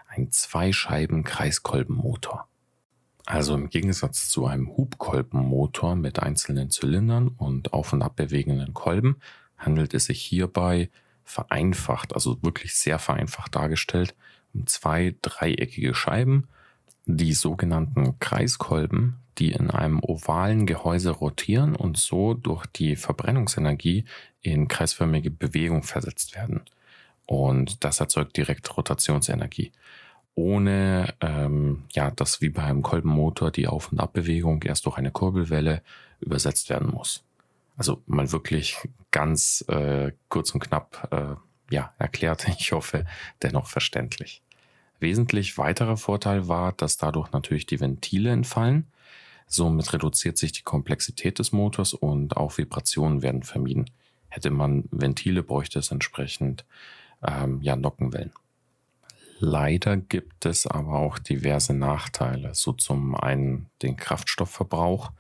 Ein 0.08 0.32
Zweischeiben-Kreiskolbenmotor. 0.32 2.48
Also 3.26 3.56
im 3.56 3.70
Gegensatz 3.70 4.30
zu 4.30 4.46
einem 4.46 4.76
Hubkolbenmotor 4.76 5.96
mit 5.96 6.20
einzelnen 6.20 6.70
Zylindern 6.70 7.30
und 7.30 7.72
auf- 7.74 7.94
und 7.94 8.02
abbewegenden 8.02 8.74
Kolben 8.74 9.22
handelt 9.58 9.94
es 9.94 10.06
sich 10.06 10.22
hierbei 10.22 10.90
vereinfacht, 11.24 12.14
also 12.14 12.42
wirklich 12.42 12.76
sehr 12.76 13.00
vereinfacht 13.00 13.56
dargestellt, 13.56 14.16
um 14.54 14.68
zwei 14.68 15.16
dreieckige 15.22 15.94
Scheiben, 15.94 16.48
die 17.08 17.34
sogenannten 17.34 18.20
Kreiskolben, 18.20 19.18
die 19.38 19.52
in 19.52 19.72
einem 19.72 20.00
ovalen 20.04 20.66
Gehäuse 20.66 21.12
rotieren 21.12 21.76
und 21.76 21.98
so 21.98 22.34
durch 22.34 22.66
die 22.68 22.96
Verbrennungsenergie 22.96 24.06
in 24.42 24.68
kreisförmige 24.68 25.32
Bewegung 25.32 25.84
versetzt 25.84 26.36
werden. 26.36 26.62
Und 27.26 27.84
das 27.84 28.00
erzeugt 28.00 28.36
direkt 28.38 28.76
Rotationsenergie. 28.76 29.72
Ohne, 30.36 31.14
ähm, 31.22 31.86
ja, 31.94 32.12
dass 32.12 32.42
wie 32.42 32.50
bei 32.50 32.64
einem 32.64 32.84
Kolbenmotor 32.84 33.52
die 33.52 33.68
Auf- 33.68 33.92
und 33.92 34.00
Abbewegung 34.00 34.62
erst 34.64 34.86
durch 34.86 34.98
eine 34.98 35.12
Kurbelwelle 35.12 35.82
übersetzt 36.20 36.70
werden 36.70 36.92
muss. 36.92 37.24
Also 37.76 38.02
mal 38.06 38.32
wirklich 38.32 38.78
ganz 39.12 39.64
äh, 39.68 40.12
kurz 40.30 40.52
und 40.52 40.62
knapp 40.62 41.08
äh, 41.12 41.74
ja, 41.74 41.94
erklärt. 41.98 42.48
Ich 42.60 42.72
hoffe, 42.72 43.06
dennoch 43.42 43.68
verständlich. 43.68 44.42
Wesentlich 45.00 45.58
weiterer 45.58 45.98
Vorteil 45.98 46.48
war, 46.48 46.74
dass 46.74 46.98
dadurch 46.98 47.32
natürlich 47.32 47.66
die 47.66 47.80
Ventile 47.80 48.32
entfallen 48.32 48.88
Somit 49.48 49.94
reduziert 49.94 50.38
sich 50.38 50.52
die 50.52 50.64
Komplexität 50.64 51.40
des 51.40 51.54
Motors 51.54 51.94
und 51.94 52.36
auch 52.36 52.58
Vibrationen 52.58 53.22
werden 53.22 53.44
vermieden. 53.44 53.90
Hätte 54.28 54.52
man 54.52 54.84
Ventile, 54.92 55.42
bräuchte 55.42 55.80
es 55.80 55.90
entsprechend 55.90 56.66
ähm, 57.26 57.62
ja, 57.62 57.78
Nockenwellen. 57.78 58.34
Leider 59.40 59.96
gibt 59.96 60.46
es 60.46 60.68
aber 60.68 61.00
auch 61.00 61.18
diverse 61.18 61.74
Nachteile, 61.74 62.54
so 62.56 62.74
zum 62.74 63.16
einen 63.16 63.70
den 63.82 63.96
Kraftstoffverbrauch, 63.96 65.12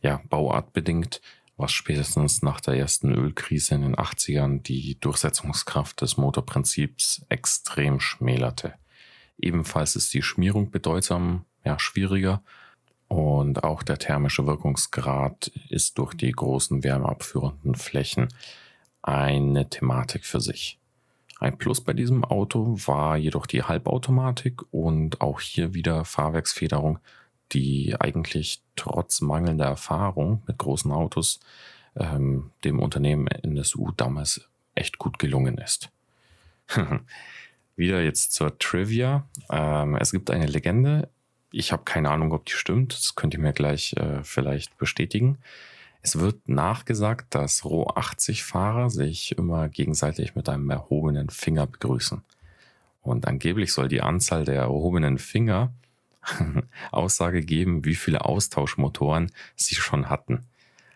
ja, 0.00 0.20
bauartbedingt, 0.28 1.20
was 1.56 1.70
spätestens 1.70 2.42
nach 2.42 2.60
der 2.60 2.74
ersten 2.74 3.14
Ölkrise 3.14 3.76
in 3.76 3.82
den 3.82 3.94
80ern 3.94 4.62
die 4.62 4.98
Durchsetzungskraft 4.98 6.00
des 6.00 6.16
Motorprinzips 6.16 7.24
extrem 7.28 8.00
schmälerte. 8.00 8.74
Ebenfalls 9.38 9.96
ist 9.96 10.14
die 10.14 10.22
Schmierung 10.22 10.70
bedeutsam 10.70 11.44
ja, 11.64 11.78
schwieriger 11.78 12.42
und 13.08 13.62
auch 13.62 13.82
der 13.82 13.98
thermische 13.98 14.46
Wirkungsgrad 14.46 15.52
ist 15.68 15.98
durch 15.98 16.14
die 16.14 16.32
großen 16.32 16.82
wärmeabführenden 16.82 17.74
Flächen 17.74 18.28
eine 19.02 19.68
Thematik 19.68 20.24
für 20.24 20.40
sich. 20.40 20.78
Ein 21.38 21.58
Plus 21.58 21.80
bei 21.80 21.92
diesem 21.92 22.24
Auto 22.24 22.76
war 22.86 23.16
jedoch 23.16 23.46
die 23.46 23.64
Halbautomatik 23.64 24.62
und 24.72 25.20
auch 25.20 25.40
hier 25.40 25.74
wieder 25.74 26.04
Fahrwerksfederung, 26.04 27.00
die 27.52 27.96
eigentlich 27.98 28.62
trotz 28.76 29.20
mangelnder 29.20 29.66
Erfahrung 29.66 30.42
mit 30.46 30.56
großen 30.58 30.90
Autos 30.90 31.40
ähm, 31.96 32.52
dem 32.64 32.78
Unternehmen 32.78 33.26
NSU 33.26 33.90
damals 33.92 34.48
echt 34.74 34.98
gut 34.98 35.18
gelungen 35.18 35.58
ist. 35.58 35.90
wieder 37.76 38.02
jetzt 38.02 38.32
zur 38.32 38.58
Trivia. 38.58 39.28
Ähm, 39.50 39.96
es 39.96 40.12
gibt 40.12 40.30
eine 40.30 40.46
Legende 40.46 41.08
ich 41.52 41.70
habe 41.70 41.84
keine 41.84 42.10
Ahnung, 42.10 42.32
ob 42.32 42.46
die 42.46 42.52
stimmt. 42.52 42.94
Das 42.94 43.14
könnt 43.14 43.34
ihr 43.34 43.40
mir 43.40 43.52
gleich 43.52 43.92
äh, 43.94 44.24
vielleicht 44.24 44.78
bestätigen. 44.78 45.38
Es 46.00 46.18
wird 46.18 46.48
nachgesagt, 46.48 47.34
dass 47.34 47.64
Roh 47.64 47.86
80 47.86 48.42
Fahrer 48.42 48.90
sich 48.90 49.36
immer 49.38 49.68
gegenseitig 49.68 50.34
mit 50.34 50.48
einem 50.48 50.68
erhobenen 50.70 51.30
Finger 51.30 51.66
begrüßen. 51.66 52.22
Und 53.02 53.28
angeblich 53.28 53.72
soll 53.72 53.88
die 53.88 54.00
Anzahl 54.00 54.44
der 54.44 54.62
erhobenen 54.62 55.18
Finger 55.18 55.72
Aussage 56.90 57.42
geben, 57.42 57.84
wie 57.84 57.94
viele 57.94 58.24
Austauschmotoren 58.24 59.30
sie 59.54 59.74
schon 59.74 60.08
hatten. 60.08 60.46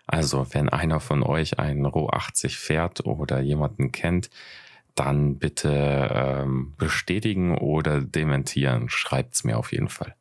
Also, 0.08 0.46
wenn 0.52 0.68
einer 0.68 1.00
von 1.00 1.22
euch 1.22 1.58
einen 1.58 1.84
Roh 1.84 2.08
80 2.08 2.56
fährt 2.56 3.04
oder 3.04 3.40
jemanden 3.40 3.92
kennt, 3.92 4.30
dann 4.96 5.36
bitte 5.38 6.10
ähm, 6.12 6.74
bestätigen 6.78 7.56
oder 7.56 8.00
dementieren. 8.00 8.88
Schreibt's 8.88 9.44
mir 9.44 9.58
auf 9.58 9.70
jeden 9.72 9.88
Fall. 9.88 10.16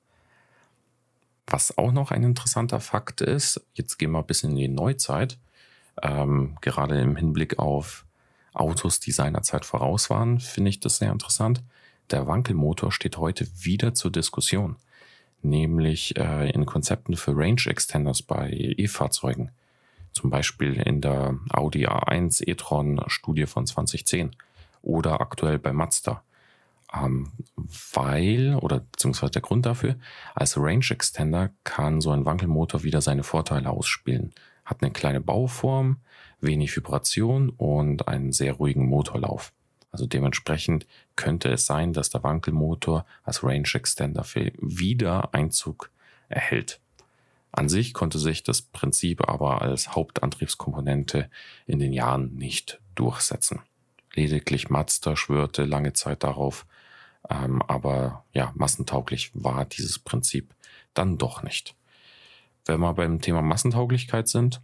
Was 1.48 1.77
auch 1.77 1.91
noch 1.91 2.12
ein 2.12 2.24
interessanter 2.24 2.79
Fakt 2.79 3.22
ist, 3.22 3.65
jetzt 3.74 3.98
gehen 3.98 4.12
wir 4.12 4.20
ein 4.20 4.25
bisschen 4.25 4.51
in 4.51 4.58
die 4.58 4.67
Neuzeit, 4.67 5.38
ähm, 6.01 6.58
gerade 6.62 7.00
im 7.00 7.15
Hinblick 7.15 7.58
auf 7.58 8.05
Autos, 8.53 9.00
die 9.00 9.12
seinerzeit 9.12 9.65
voraus 9.65 10.10
waren, 10.10 10.39
finde 10.39 10.70
ich 10.70 10.79
das 10.79 10.98
sehr 10.98 11.12
interessant. 11.12 11.63
Der 12.12 12.27
Wankelmotor 12.27 12.91
steht 12.91 13.17
heute 13.17 13.48
wieder 13.58 13.94
zur 13.94 14.12
Diskussion, 14.12 14.75
nämlich 15.41 16.17
äh, 16.17 16.50
in 16.50 16.65
Konzepten 16.65 17.15
für 17.15 17.36
Range 17.36 17.62
Extenders 17.65 18.22
bei 18.22 18.50
E-Fahrzeugen. 18.77 19.51
Zum 20.13 20.29
Beispiel 20.29 20.75
in 20.75 21.01
der 21.01 21.38
Audi 21.51 21.88
A1 21.88 22.48
e-tron 22.48 23.01
Studie 23.08 23.46
von 23.46 23.67
2010 23.67 24.32
oder 24.86 25.20
aktuell 25.20 25.60
bei 25.60 25.74
Mazda. 25.74 26.24
Ähm, 26.94 27.32
weil, 27.94 28.56
oder 28.56 28.80
beziehungsweise 28.80 29.32
der 29.32 29.42
Grund 29.42 29.65
dafür, 29.65 29.96
als 30.34 30.58
Range 30.58 30.86
Extender 30.89 31.50
kann 31.63 32.00
so 32.00 32.12
ein 32.12 32.25
Wankelmotor 32.25 32.84
wieder 32.84 33.01
seine 33.01 33.24
Vorteile 33.24 33.70
ausspielen. 33.70 34.34
Hat 34.63 34.82
eine 34.82 34.92
kleine 34.92 35.20
Bauform, 35.20 35.98
wenig 36.39 36.75
Vibration 36.75 37.50
und 37.50 38.08
einen 38.08 38.32
sehr 38.32 38.54
ruhigen 38.54 38.88
Motorlauf. 38.88 39.51
Also 39.92 40.06
dementsprechend 40.06 40.86
könnte 41.15 41.50
es 41.50 41.65
sein, 41.65 41.94
dass 41.94 42.10
der 42.10 42.24
Wankelmotor 42.24 43.06
als 43.24 43.44
Range 43.44 43.68
Extender 43.74 44.25
wieder 44.60 45.34
Einzug 45.34 45.89
erhält. 46.27 46.80
An 47.51 47.70
sich 47.70 47.94
konnte 47.94 48.20
sich 48.20 48.44
das 48.44 48.62
Prinzip 48.62 49.27
aber 49.30 49.62
als 49.62 49.96
Hauptantriebskomponente 49.96 51.30
in 51.65 51.80
den 51.80 51.94
Jahren 51.94 52.36
nicht 52.36 52.82
durchsetzen. 52.96 53.62
Lediglich 54.15 54.69
Mazda 54.69 55.15
schwörte 55.15 55.65
lange 55.65 55.93
Zeit 55.93 56.24
darauf, 56.24 56.65
ähm, 57.29 57.62
aber 57.63 58.25
ja, 58.34 58.51
massentauglich 58.55 59.31
war 59.34 59.65
dieses 59.65 60.00
Prinzip 60.00 60.55
dann 60.93 61.17
doch 61.17 61.43
nicht. 61.43 61.75
Wenn 62.65 62.79
wir 62.79 62.93
beim 62.93 63.19
Thema 63.22 63.41
Massentauglichkeit 63.41 64.27
sind, 64.27 64.62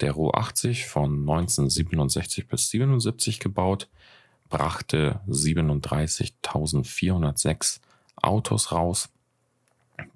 der 0.00 0.12
Ro 0.12 0.30
80 0.32 0.86
von 0.86 1.20
1967 1.20 2.48
bis 2.48 2.70
77 2.70 3.40
gebaut, 3.40 3.90
brachte 4.48 5.20
37.406 5.28 7.80
Autos 8.16 8.72
raus 8.72 9.10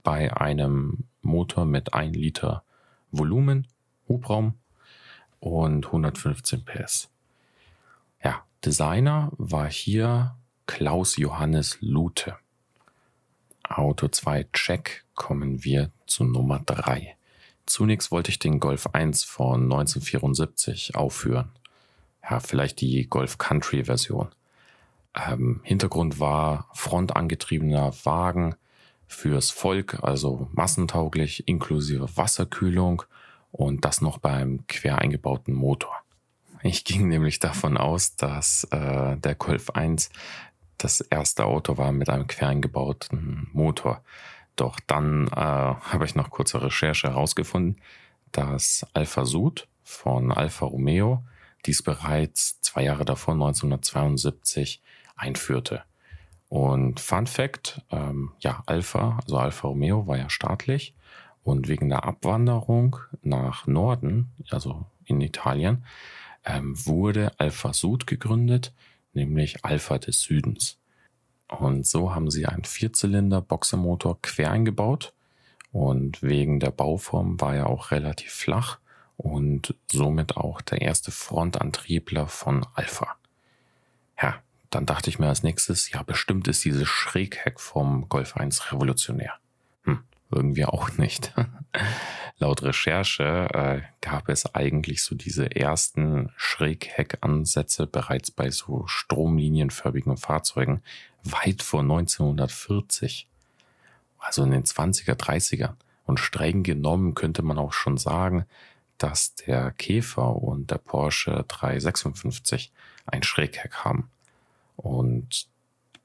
bei 0.02 0.34
einem 0.36 1.04
Motor 1.22 1.64
mit 1.64 1.94
1 1.94 2.16
Liter 2.16 2.64
Volumen, 3.10 3.66
Hubraum 4.08 4.54
und 5.40 5.86
115 5.86 6.64
PS. 6.64 7.10
Designer 8.66 9.30
war 9.38 9.70
hier 9.70 10.34
Klaus 10.66 11.16
Johannes 11.18 11.78
Lute. 11.80 12.34
Auto 13.62 14.08
2 14.08 14.48
Check 14.52 15.04
kommen 15.14 15.62
wir 15.62 15.92
zu 16.08 16.24
Nummer 16.24 16.58
3. 16.66 17.16
Zunächst 17.64 18.10
wollte 18.10 18.32
ich 18.32 18.40
den 18.40 18.58
Golf 18.58 18.88
1 18.92 19.22
von 19.22 19.62
1974 19.62 20.96
aufführen. 20.96 21.52
Ja, 22.28 22.40
vielleicht 22.40 22.80
die 22.80 23.06
Golf 23.08 23.38
Country 23.38 23.84
Version. 23.84 24.30
Ähm, 25.14 25.60
Hintergrund 25.62 26.18
war 26.18 26.68
frontangetriebener 26.72 27.94
Wagen 28.02 28.56
fürs 29.06 29.52
Volk, 29.52 30.02
also 30.02 30.48
massentauglich, 30.50 31.46
inklusive 31.46 32.16
Wasserkühlung 32.16 33.04
und 33.52 33.84
das 33.84 34.00
noch 34.00 34.18
beim 34.18 34.66
quer 34.66 34.98
eingebauten 34.98 35.54
Motor. 35.54 36.02
Ich 36.66 36.84
ging 36.84 37.06
nämlich 37.06 37.38
davon 37.38 37.76
aus, 37.76 38.16
dass 38.16 38.64
äh, 38.72 39.16
der 39.16 39.36
Golf 39.36 39.70
1 39.70 40.10
das 40.78 41.00
erste 41.00 41.44
Auto 41.44 41.78
war 41.78 41.92
mit 41.92 42.10
einem 42.10 42.26
quer 42.26 42.48
eingebauten 42.48 43.48
Motor. 43.52 44.02
Doch 44.56 44.80
dann 44.88 45.28
äh, 45.28 45.36
habe 45.36 46.04
ich 46.04 46.16
nach 46.16 46.30
kurzer 46.30 46.62
Recherche 46.62 47.08
herausgefunden, 47.08 47.80
dass 48.32 48.84
Alfa 48.94 49.24
Sud 49.26 49.68
von 49.84 50.32
Alfa 50.32 50.66
Romeo 50.66 51.22
dies 51.66 51.82
bereits 51.82 52.60
zwei 52.62 52.82
Jahre 52.82 53.04
davor, 53.04 53.34
1972, 53.34 54.82
einführte. 55.14 55.84
Und 56.48 56.98
Fun 56.98 57.28
Fact, 57.28 57.80
ähm, 57.92 58.32
ja, 58.40 58.64
Alfa, 58.66 59.20
also 59.22 59.38
Alfa 59.38 59.68
Romeo 59.68 60.08
war 60.08 60.18
ja 60.18 60.28
staatlich 60.28 60.94
und 61.44 61.68
wegen 61.68 61.88
der 61.88 62.04
Abwanderung 62.04 62.96
nach 63.22 63.68
Norden, 63.68 64.32
also 64.50 64.84
in 65.04 65.20
Italien, 65.20 65.84
ähm, 66.46 66.74
wurde 66.86 67.32
Alfa 67.38 67.72
Sud 67.72 68.06
gegründet, 68.06 68.72
nämlich 69.12 69.64
Alpha 69.64 69.98
des 69.98 70.20
Südens. 70.22 70.78
Und 71.48 71.86
so 71.86 72.14
haben 72.14 72.30
sie 72.30 72.46
einen 72.46 72.64
Vierzylinder 72.64 73.40
Boxermotor 73.40 74.20
quer 74.22 74.50
eingebaut 74.50 75.12
und 75.72 76.22
wegen 76.22 76.58
der 76.60 76.70
Bauform 76.70 77.40
war 77.40 77.54
er 77.54 77.68
auch 77.68 77.90
relativ 77.90 78.32
flach 78.32 78.78
und 79.16 79.74
somit 79.90 80.36
auch 80.36 80.60
der 80.60 80.82
erste 80.82 81.10
Frontantriebler 81.10 82.28
von 82.28 82.66
Alpha. 82.74 83.16
Ja, 84.20 84.40
dann 84.70 84.86
dachte 84.86 85.10
ich 85.10 85.18
mir 85.18 85.28
als 85.28 85.42
nächstes, 85.42 85.90
ja, 85.90 86.02
bestimmt 86.02 86.48
ist 86.48 86.64
dieses 86.64 86.88
Schrägheck 86.88 87.60
vom 87.60 88.08
Golf 88.08 88.36
1 88.36 88.72
revolutionär. 88.72 89.34
Irgendwie 90.30 90.64
auch 90.64 90.96
nicht. 90.98 91.32
Laut 92.38 92.62
Recherche 92.62 93.48
äh, 93.54 93.80
gab 94.00 94.28
es 94.28 94.54
eigentlich 94.54 95.02
so 95.02 95.14
diese 95.14 95.54
ersten 95.56 96.30
Schrägheckansätze 96.36 97.86
bereits 97.86 98.30
bei 98.30 98.50
so 98.50 98.86
stromlinienförmigen 98.86 100.16
Fahrzeugen 100.16 100.82
weit 101.22 101.62
vor 101.62 101.80
1940. 101.80 103.28
Also 104.18 104.42
in 104.42 104.50
den 104.50 104.64
20er, 104.64 105.14
30er. 105.14 105.74
Und 106.04 106.20
streng 106.20 106.62
genommen 106.62 107.14
könnte 107.14 107.42
man 107.42 107.58
auch 107.58 107.72
schon 107.72 107.96
sagen, 107.96 108.44
dass 108.98 109.34
der 109.34 109.72
Käfer 109.72 110.36
und 110.36 110.70
der 110.70 110.78
Porsche 110.78 111.44
356 111.48 112.72
ein 113.06 113.22
Schrägheck 113.22 113.76
haben. 113.84 114.10
Und 114.76 115.48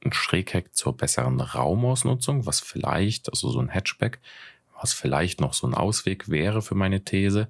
ein 0.04 0.14
Schrägheck 0.14 0.76
zur 0.76 0.96
besseren 0.96 1.40
Raumausnutzung, 1.40 2.46
was 2.46 2.60
vielleicht, 2.60 3.30
also 3.30 3.50
so 3.50 3.60
ein 3.60 3.70
Hatchback, 3.70 4.20
was 4.80 4.94
vielleicht 4.94 5.42
noch 5.42 5.54
so 5.54 5.68
ein 5.68 5.74
Ausweg 5.74 6.30
wäre 6.30 6.62
für 6.62 6.76
meine 6.76 7.04
These, 7.04 7.48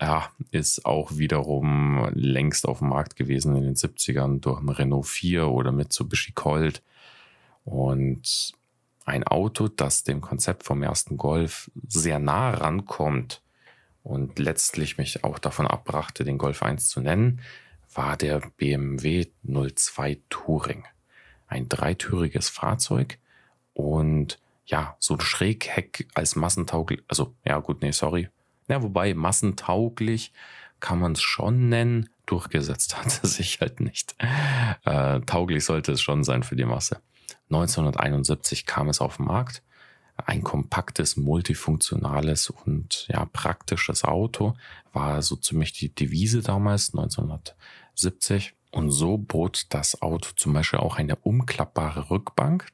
ja, 0.00 0.30
ist 0.50 0.84
auch 0.84 1.16
wiederum 1.16 2.08
längst 2.12 2.66
auf 2.66 2.80
dem 2.80 2.88
Markt 2.88 3.16
gewesen 3.16 3.56
in 3.56 3.62
den 3.62 3.76
70ern 3.76 4.40
durch 4.40 4.60
ein 4.60 4.68
Renault 4.68 5.06
4 5.06 5.48
oder 5.48 5.72
Mitsubishi 5.72 6.32
Colt. 6.32 6.82
Und 7.64 8.52
ein 9.06 9.24
Auto, 9.24 9.68
das 9.68 10.04
dem 10.04 10.20
Konzept 10.20 10.64
vom 10.64 10.82
ersten 10.82 11.16
Golf 11.16 11.70
sehr 11.86 12.18
nah 12.18 12.50
rankommt 12.50 13.40
und 14.02 14.38
letztlich 14.38 14.98
mich 14.98 15.24
auch 15.24 15.38
davon 15.38 15.66
abbrachte, 15.66 16.24
den 16.24 16.38
Golf 16.38 16.62
1 16.62 16.88
zu 16.88 17.00
nennen, 17.00 17.40
war 17.94 18.16
der 18.16 18.40
BMW 18.58 19.26
02 19.44 20.18
Touring. 20.28 20.84
Ein 21.48 21.68
dreitüriges 21.68 22.48
Fahrzeug 22.48 23.18
und 23.74 24.38
ja, 24.66 24.96
so 24.98 25.14
ein 25.14 25.20
Schrägheck 25.20 26.08
als 26.14 26.34
massentauglich, 26.34 27.02
also 27.08 27.34
ja 27.44 27.58
gut, 27.58 27.82
nee, 27.82 27.92
sorry. 27.92 28.28
Ja, 28.68 28.82
wobei 28.82 29.14
massentauglich 29.14 30.32
kann 30.80 30.98
man 30.98 31.12
es 31.12 31.22
schon 31.22 31.68
nennen, 31.68 32.08
durchgesetzt 32.26 32.96
hat 32.98 33.20
es 33.22 33.36
sich 33.36 33.60
halt 33.60 33.80
nicht. 33.80 34.16
Äh, 34.84 35.20
tauglich 35.20 35.64
sollte 35.64 35.92
es 35.92 36.00
schon 36.00 36.24
sein 36.24 36.42
für 36.42 36.56
die 36.56 36.64
Masse. 36.64 37.00
1971 37.50 38.66
kam 38.66 38.88
es 38.88 39.00
auf 39.00 39.16
den 39.16 39.26
Markt. 39.26 39.62
Ein 40.16 40.42
kompaktes, 40.42 41.16
multifunktionales 41.16 42.50
und 42.50 43.06
ja, 43.08 43.26
praktisches 43.26 44.02
Auto 44.02 44.54
war 44.92 45.20
so 45.22 45.36
ziemlich 45.36 45.72
die 45.74 45.94
Devise 45.94 46.40
damals, 46.40 46.94
1970. 46.94 48.54
Und 48.76 48.90
so 48.90 49.16
bot 49.16 49.68
das 49.70 50.02
Auto 50.02 50.32
zum 50.36 50.52
Beispiel 50.52 50.80
auch 50.80 50.98
eine 50.98 51.16
umklappbare 51.16 52.10
Rückbank, 52.10 52.68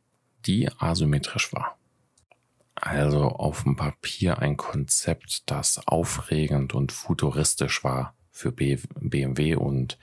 die 0.46 0.68
asymmetrisch 0.78 1.52
war. 1.52 1.78
Also 2.74 3.28
auf 3.28 3.62
dem 3.62 3.76
Papier 3.76 4.40
ein 4.40 4.56
Konzept, 4.56 5.48
das 5.48 5.86
aufregend 5.86 6.74
und 6.74 6.90
futuristisch 6.90 7.84
war 7.84 8.16
für 8.32 8.50
BMW 8.50 9.54
und 9.54 9.96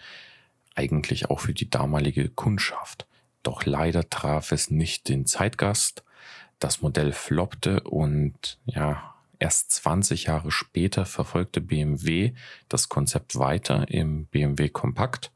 eigentlich 0.73 1.29
auch 1.29 1.41
für 1.41 1.53
die 1.53 1.69
damalige 1.69 2.29
Kundschaft. 2.29 3.05
Doch 3.43 3.65
leider 3.65 4.09
traf 4.09 4.53
es 4.53 4.71
nicht 4.71 5.09
den 5.09 5.25
Zeitgast. 5.25 6.05
Das 6.59 6.81
Modell 6.81 7.11
floppte 7.11 7.81
und 7.81 8.57
ja, 8.63 9.15
erst 9.37 9.71
20 9.71 10.23
Jahre 10.23 10.51
später 10.51 11.05
verfolgte 11.05 11.59
BMW 11.59 12.31
das 12.69 12.87
Konzept 12.87 13.37
weiter 13.37 13.89
im 13.89 14.27
BMW 14.27 14.69
Kompakt 14.69 15.33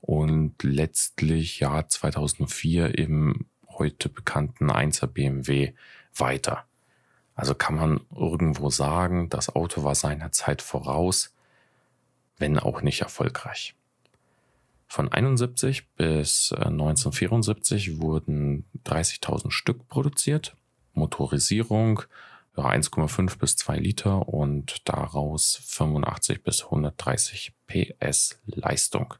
und 0.00 0.62
letztlich 0.62 1.60
ja 1.60 1.86
2004 1.86 2.98
im 2.98 3.46
heute 3.78 4.08
bekannten 4.08 4.70
1er 4.70 5.06
BMW 5.06 5.72
weiter. 6.14 6.64
Also 7.34 7.54
kann 7.54 7.76
man 7.76 8.00
irgendwo 8.14 8.70
sagen, 8.70 9.30
das 9.30 9.54
Auto 9.54 9.84
war 9.84 9.94
seiner 9.94 10.32
Zeit 10.32 10.60
voraus, 10.62 11.34
wenn 12.36 12.58
auch 12.58 12.82
nicht 12.82 13.00
erfolgreich. 13.00 13.74
Von 14.86 15.10
71 15.10 15.88
bis 15.94 16.52
1974 16.52 17.88
äh, 17.88 18.00
wurden 18.00 18.64
30.000 18.84 19.52
Stück 19.52 19.88
produziert. 19.88 20.56
Motorisierung 20.94 22.02
ja, 22.56 22.64
1,5 22.64 23.38
bis 23.38 23.56
2 23.56 23.76
Liter 23.76 24.28
und 24.28 24.88
daraus 24.88 25.60
85 25.64 26.42
bis 26.42 26.64
130 26.64 27.52
PS 27.66 28.40
Leistung. 28.46 29.14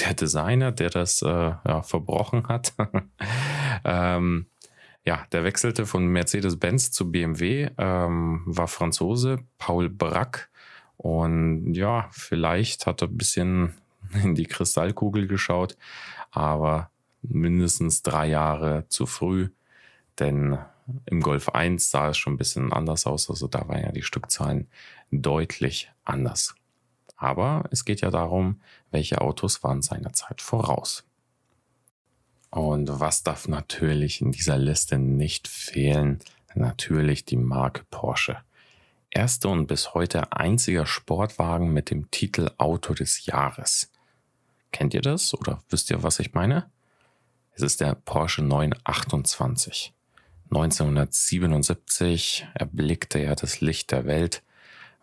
Der 0.00 0.14
Designer, 0.14 0.72
der 0.72 0.90
das 0.90 1.22
äh, 1.22 1.26
ja, 1.28 1.82
verbrochen 1.82 2.48
hat, 2.48 2.72
ähm, 3.84 4.46
ja, 5.04 5.26
der 5.32 5.44
wechselte 5.44 5.84
von 5.86 6.06
Mercedes-Benz 6.06 6.92
zu 6.92 7.10
BMW, 7.10 7.70
ähm, 7.76 8.42
war 8.46 8.68
Franzose, 8.68 9.38
Paul 9.58 9.88
Brack. 9.88 10.48
Und 10.96 11.74
ja, 11.74 12.08
vielleicht 12.12 12.86
hat 12.86 13.02
er 13.02 13.08
ein 13.08 13.16
bisschen 13.16 13.74
in 14.22 14.34
die 14.34 14.46
Kristallkugel 14.46 15.26
geschaut, 15.26 15.76
aber 16.30 16.90
mindestens 17.22 18.02
drei 18.02 18.28
Jahre 18.28 18.86
zu 18.88 19.06
früh, 19.06 19.48
denn 20.18 20.58
im 21.06 21.20
Golf 21.20 21.48
1 21.48 21.90
sah 21.90 22.10
es 22.10 22.18
schon 22.18 22.34
ein 22.34 22.38
bisschen 22.38 22.72
anders 22.72 23.06
aus, 23.06 23.30
also 23.30 23.46
da 23.46 23.66
waren 23.68 23.82
ja 23.82 23.92
die 23.92 24.02
Stückzahlen 24.02 24.68
deutlich 25.10 25.90
anders. 26.04 26.54
Aber 27.22 27.62
es 27.70 27.84
geht 27.84 28.00
ja 28.00 28.10
darum, 28.10 28.60
welche 28.90 29.20
Autos 29.20 29.62
waren 29.62 29.80
seinerzeit 29.80 30.42
voraus. 30.42 31.04
Und 32.50 32.98
was 32.98 33.22
darf 33.22 33.46
natürlich 33.46 34.20
in 34.20 34.32
dieser 34.32 34.58
Liste 34.58 34.98
nicht 34.98 35.46
fehlen? 35.46 36.18
Natürlich 36.56 37.24
die 37.24 37.36
Marke 37.36 37.84
Porsche. 37.90 38.38
Erster 39.08 39.50
und 39.50 39.68
bis 39.68 39.94
heute 39.94 40.32
einziger 40.32 40.84
Sportwagen 40.84 41.72
mit 41.72 41.90
dem 41.90 42.10
Titel 42.10 42.50
Auto 42.58 42.92
des 42.92 43.24
Jahres. 43.24 43.92
Kennt 44.72 44.92
ihr 44.92 45.00
das 45.00 45.32
oder 45.32 45.62
wisst 45.68 45.90
ihr, 45.90 46.02
was 46.02 46.18
ich 46.18 46.34
meine? 46.34 46.72
Es 47.52 47.62
ist 47.62 47.80
der 47.80 47.94
Porsche 47.94 48.42
928. 48.42 49.94
1977 50.50 52.48
erblickte 52.54 53.20
er 53.20 53.36
das 53.36 53.60
Licht 53.60 53.92
der 53.92 54.06
Welt, 54.06 54.42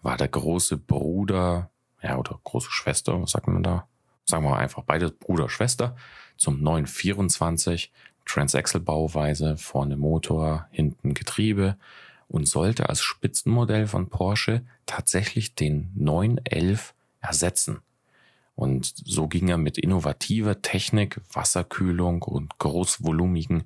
war 0.01 0.17
der 0.17 0.27
große 0.27 0.75
Bruder, 0.75 1.71
ja, 2.01 2.17
oder 2.17 2.39
große 2.43 2.71
Schwester, 2.71 3.21
was 3.21 3.31
sagt 3.31 3.47
man 3.47 3.63
da? 3.63 3.88
Sagen 4.25 4.45
wir 4.45 4.57
einfach 4.57 4.83
beide 4.83 5.09
Bruder, 5.09 5.49
Schwester 5.49 5.95
zum 6.38 6.62
924 6.62 7.91
Transaxle-Bauweise, 8.25 9.57
vorne 9.57 9.97
Motor, 9.97 10.67
hinten 10.71 11.13
Getriebe 11.13 11.77
und 12.27 12.47
sollte 12.47 12.89
als 12.89 13.01
Spitzenmodell 13.01 13.88
von 13.88 14.09
Porsche 14.09 14.63
tatsächlich 14.85 15.55
den 15.55 15.91
911 15.95 16.93
ersetzen. 17.21 17.79
Und 18.55 18.93
so 19.05 19.27
ging 19.27 19.47
er 19.47 19.57
mit 19.57 19.77
innovativer 19.77 20.62
Technik, 20.62 21.21
Wasserkühlung 21.33 22.21
und 22.21 22.59
großvolumigen, 22.59 23.63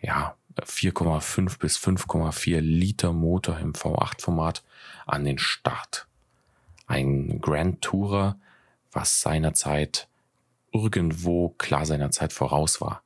ja, 0.00 0.34
4,5 0.56 1.58
bis 1.58 1.78
5,4 1.78 2.60
Liter 2.60 3.12
Motor 3.12 3.58
im 3.58 3.74
V8-Format 3.74 4.64
an 5.06 5.24
den 5.24 5.38
Start. 5.38 6.08
Ein 6.88 7.40
Grand 7.40 7.80
Tourer, 7.80 8.36
was 8.90 9.20
seinerzeit 9.20 10.08
irgendwo 10.72 11.50
klar 11.50 11.86
seiner 11.86 12.10
Zeit 12.10 12.32
voraus 12.32 12.80
war 12.80 13.02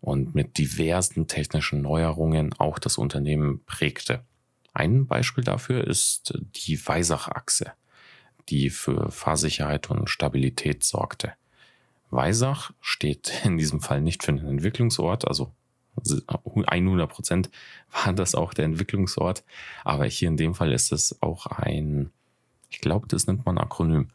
und 0.00 0.34
mit 0.34 0.58
diversen 0.58 1.26
technischen 1.26 1.82
Neuerungen 1.82 2.52
auch 2.58 2.78
das 2.78 2.98
Unternehmen 2.98 3.64
prägte. 3.64 4.22
Ein 4.74 5.06
Beispiel 5.06 5.44
dafür 5.44 5.86
ist 5.86 6.38
die 6.66 6.78
Weisach-Achse, 6.86 7.72
die 8.48 8.70
für 8.70 9.10
Fahrsicherheit 9.10 9.90
und 9.90 10.10
Stabilität 10.10 10.84
sorgte. 10.84 11.32
Weisach 12.10 12.72
steht 12.80 13.32
in 13.44 13.56
diesem 13.56 13.80
Fall 13.80 14.00
nicht 14.00 14.22
für 14.22 14.32
einen 14.32 14.46
Entwicklungsort, 14.46 15.26
also 15.26 15.52
100 16.44 17.08
Prozent 17.08 17.50
war 17.92 18.12
das 18.12 18.34
auch 18.34 18.52
der 18.52 18.64
Entwicklungsort, 18.64 19.44
aber 19.84 20.04
hier 20.06 20.28
in 20.28 20.36
dem 20.36 20.54
Fall 20.54 20.72
ist 20.72 20.92
es 20.92 21.22
auch 21.22 21.46
ein, 21.46 22.10
ich 22.74 22.80
glaube, 22.80 23.06
das 23.06 23.28
nennt 23.28 23.46
man 23.46 23.56
Akronym, 23.56 24.10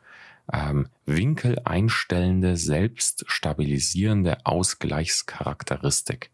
ähm, 0.51 0.89
Winkel 1.05 1.59
einstellende, 1.63 2.57
selbststabilisierende 2.57 4.45
Ausgleichscharakteristik. 4.45 6.29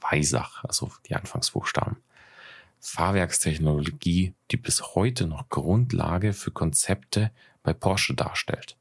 Weisach, 0.00 0.64
also 0.64 0.90
die 1.06 1.14
Anfangsbuchstaben. 1.14 1.96
Fahrwerkstechnologie, 2.80 4.34
die 4.50 4.56
bis 4.56 4.94
heute 4.94 5.26
noch 5.26 5.48
Grundlage 5.48 6.32
für 6.32 6.50
Konzepte 6.50 7.30
bei 7.62 7.72
Porsche 7.72 8.14
darstellt. 8.14 8.76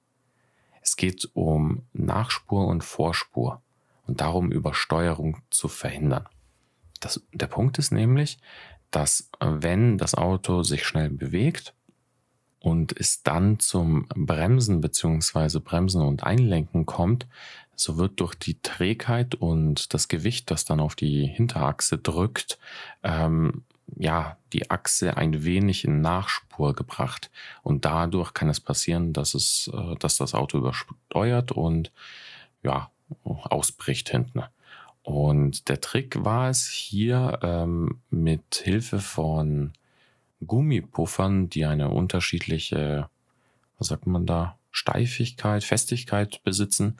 Es 0.81 0.97
geht 0.97 1.29
um 1.33 1.83
Nachspur 1.93 2.67
und 2.67 2.83
Vorspur 2.83 3.61
und 4.07 4.19
darum, 4.19 4.51
Übersteuerung 4.51 5.37
zu 5.51 5.67
verhindern. 5.67 6.27
Das, 6.99 7.23
der 7.31 7.47
Punkt 7.47 7.77
ist 7.77 7.91
nämlich, 7.91 8.39
dass 8.89 9.29
wenn 9.39 9.97
das 9.97 10.15
Auto 10.15 10.63
sich 10.63 10.85
schnell 10.85 11.09
bewegt, 11.09 11.73
und 12.61 12.97
es 12.97 13.23
dann 13.23 13.59
zum 13.59 14.07
Bremsen 14.07 14.81
beziehungsweise 14.81 15.59
Bremsen 15.59 16.01
und 16.03 16.23
Einlenken 16.23 16.85
kommt, 16.85 17.27
so 17.75 17.97
wird 17.97 18.19
durch 18.19 18.35
die 18.35 18.61
Trägheit 18.61 19.33
und 19.33 19.93
das 19.95 20.07
Gewicht, 20.07 20.51
das 20.51 20.63
dann 20.63 20.79
auf 20.79 20.95
die 20.95 21.25
Hinterachse 21.25 21.97
drückt, 21.97 22.59
ähm, 23.01 23.63
ja, 23.97 24.37
die 24.53 24.69
Achse 24.69 25.17
ein 25.17 25.43
wenig 25.43 25.85
in 25.85 26.01
Nachspur 26.01 26.75
gebracht. 26.75 27.31
Und 27.63 27.83
dadurch 27.83 28.33
kann 28.33 28.47
es 28.47 28.59
passieren, 28.59 29.11
dass 29.11 29.33
es, 29.33 29.69
äh, 29.73 29.95
dass 29.95 30.17
das 30.17 30.35
Auto 30.35 30.59
übersteuert 30.59 31.51
und 31.51 31.91
ja, 32.63 32.91
ausbricht 33.23 34.09
hinten. 34.09 34.43
Und 35.01 35.67
der 35.67 35.81
Trick 35.81 36.23
war 36.23 36.49
es 36.49 36.67
hier 36.67 37.39
ähm, 37.41 38.01
mit 38.11 38.61
Hilfe 38.63 38.99
von 38.99 39.73
Gummipuffern, 40.45 41.49
die 41.49 41.65
eine 41.65 41.89
unterschiedliche, 41.89 43.09
was 43.77 43.87
sagt 43.87 44.07
man 44.07 44.25
da, 44.25 44.57
Steifigkeit, 44.71 45.63
Festigkeit 45.63 46.41
besitzen, 46.43 46.97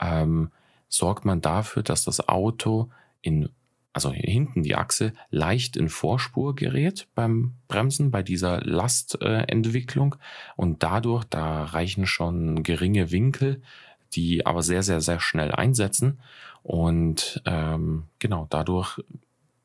ähm, 0.00 0.50
sorgt 0.88 1.24
man 1.24 1.40
dafür, 1.40 1.82
dass 1.82 2.04
das 2.04 2.28
Auto 2.28 2.90
in, 3.22 3.48
also 3.92 4.10
hinten 4.10 4.62
die 4.62 4.74
Achse 4.74 5.12
leicht 5.30 5.76
in 5.76 5.88
Vorspur 5.88 6.54
gerät 6.54 7.06
beim 7.14 7.54
Bremsen, 7.68 8.10
bei 8.10 8.22
dieser 8.22 8.60
Lastentwicklung. 8.60 10.14
Äh, 10.14 10.18
und 10.56 10.82
dadurch, 10.82 11.24
da 11.24 11.64
reichen 11.64 12.06
schon 12.06 12.62
geringe 12.62 13.10
Winkel, 13.10 13.62
die 14.14 14.44
aber 14.44 14.62
sehr, 14.62 14.82
sehr, 14.82 15.00
sehr 15.00 15.20
schnell 15.20 15.52
einsetzen. 15.52 16.18
Und 16.62 17.42
ähm, 17.46 18.04
genau 18.18 18.46
dadurch 18.50 18.98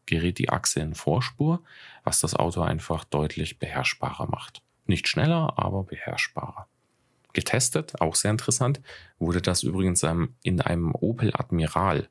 gerät 0.06 0.40
die 0.40 0.50
Achse 0.50 0.80
in 0.80 0.96
Vorspur, 0.96 1.62
was 2.08 2.22
das 2.22 2.36
Auto 2.36 2.62
einfach 2.62 3.04
deutlich 3.04 3.60
beherrschbarer 3.60 4.28
macht. 4.28 4.62
Nicht 4.86 5.10
schneller, 5.10 5.56
aber 5.58 5.84
beherrschbarer. 5.84 6.66
Getestet, 7.34 8.00
auch 8.00 8.16
sehr 8.16 8.32
interessant, 8.32 8.80
wurde 9.20 9.42
das 9.42 9.62
übrigens 9.62 10.04
in 10.42 10.62
einem 10.62 10.96
Opel 10.96 11.34
Admiral 11.36 12.08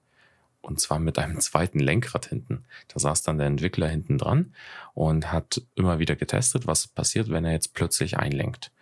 und 0.60 0.80
zwar 0.80 0.98
mit 0.98 1.18
einem 1.18 1.40
zweiten 1.40 1.80
Lenkrad 1.80 2.26
hinten. 2.26 2.66
Da 2.88 3.00
saß 3.00 3.22
dann 3.22 3.38
der 3.38 3.46
Entwickler 3.46 3.88
hinten 3.88 4.18
dran 4.18 4.52
und 4.92 5.32
hat 5.32 5.62
immer 5.76 5.98
wieder 5.98 6.14
getestet, 6.14 6.66
was 6.66 6.88
passiert, 6.88 7.30
wenn 7.30 7.46
er 7.46 7.52
jetzt 7.52 7.72
plötzlich 7.72 8.18
einlenkt. 8.18 8.72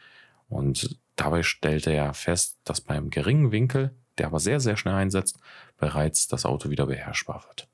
Und 0.48 0.98
dabei 1.14 1.44
stellte 1.44 1.92
er 1.92 2.12
fest, 2.12 2.58
dass 2.64 2.80
beim 2.80 3.10
geringen 3.10 3.52
Winkel, 3.52 3.94
der 4.18 4.26
aber 4.26 4.40
sehr, 4.40 4.58
sehr 4.58 4.76
schnell 4.76 4.94
einsetzt, 4.94 5.38
bereits 5.76 6.26
das 6.26 6.44
Auto 6.44 6.70
wieder 6.70 6.86
beherrschbar 6.86 7.44
wird. 7.46 7.68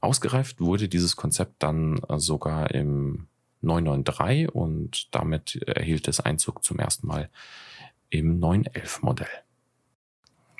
Ausgereift 0.00 0.60
wurde 0.60 0.88
dieses 0.88 1.16
Konzept 1.16 1.62
dann 1.62 1.98
äh, 2.08 2.18
sogar 2.18 2.72
im 2.72 3.28
993 3.62 4.54
und 4.54 5.14
damit 5.14 5.56
erhielt 5.66 6.06
es 6.08 6.20
Einzug 6.20 6.64
zum 6.64 6.78
ersten 6.78 7.08
Mal 7.08 7.28
im 8.10 8.38
911 8.38 9.02
Modell. 9.02 9.26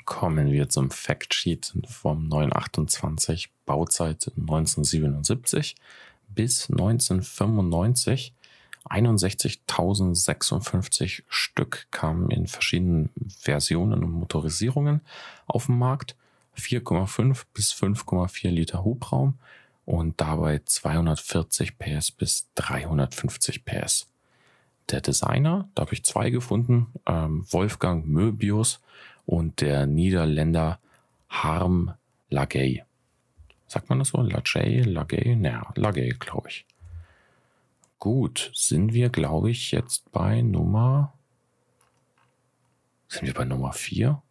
Kommen 0.05 0.51
wir 0.51 0.69
zum 0.69 0.91
Factsheet 0.91 1.73
vom 1.87 2.27
928 2.27 3.51
Bauzeit 3.65 4.31
1977 4.37 5.75
bis 6.27 6.69
1995. 6.69 8.33
61.056 8.85 11.23
Stück 11.27 11.87
kamen 11.91 12.31
in 12.31 12.47
verschiedenen 12.47 13.09
Versionen 13.27 14.01
und 14.03 14.11
Motorisierungen 14.11 15.01
auf 15.45 15.67
den 15.67 15.77
Markt. 15.77 16.15
4,5 16.59 17.45
bis 17.53 17.73
5,4 17.73 18.49
Liter 18.49 18.83
Hubraum 18.83 19.39
und 19.85 20.21
dabei 20.21 20.61
240 20.63 21.79
PS 21.79 22.11
bis 22.11 22.47
350 22.55 23.65
PS. 23.65 24.07
Der 24.89 25.01
Designer, 25.01 25.67
da 25.75 25.81
habe 25.81 25.93
ich 25.93 26.03
zwei 26.03 26.29
gefunden, 26.29 26.93
ähm, 27.05 27.45
Wolfgang 27.51 28.07
Möbius 28.07 28.81
und 29.25 29.61
der 29.61 29.85
Niederländer 29.85 30.79
Harm 31.29 31.93
Lagay. 32.29 32.83
Sagt 33.67 33.89
man 33.89 33.99
das 33.99 34.09
so? 34.09 34.21
Lagay, 34.21 34.81
Lagay? 34.81 35.35
Naja, 35.35 35.71
Lagay, 35.75 36.09
glaube 36.19 36.49
ich. 36.49 36.65
Gut, 37.99 38.51
sind 38.55 38.93
wir, 38.93 39.09
glaube 39.09 39.51
ich, 39.51 39.71
jetzt 39.71 40.11
bei 40.11 40.41
Nummer. 40.41 41.13
Sind 43.07 43.27
wir 43.27 43.33
bei 43.33 43.45
Nummer 43.45 43.73
4 43.73 44.21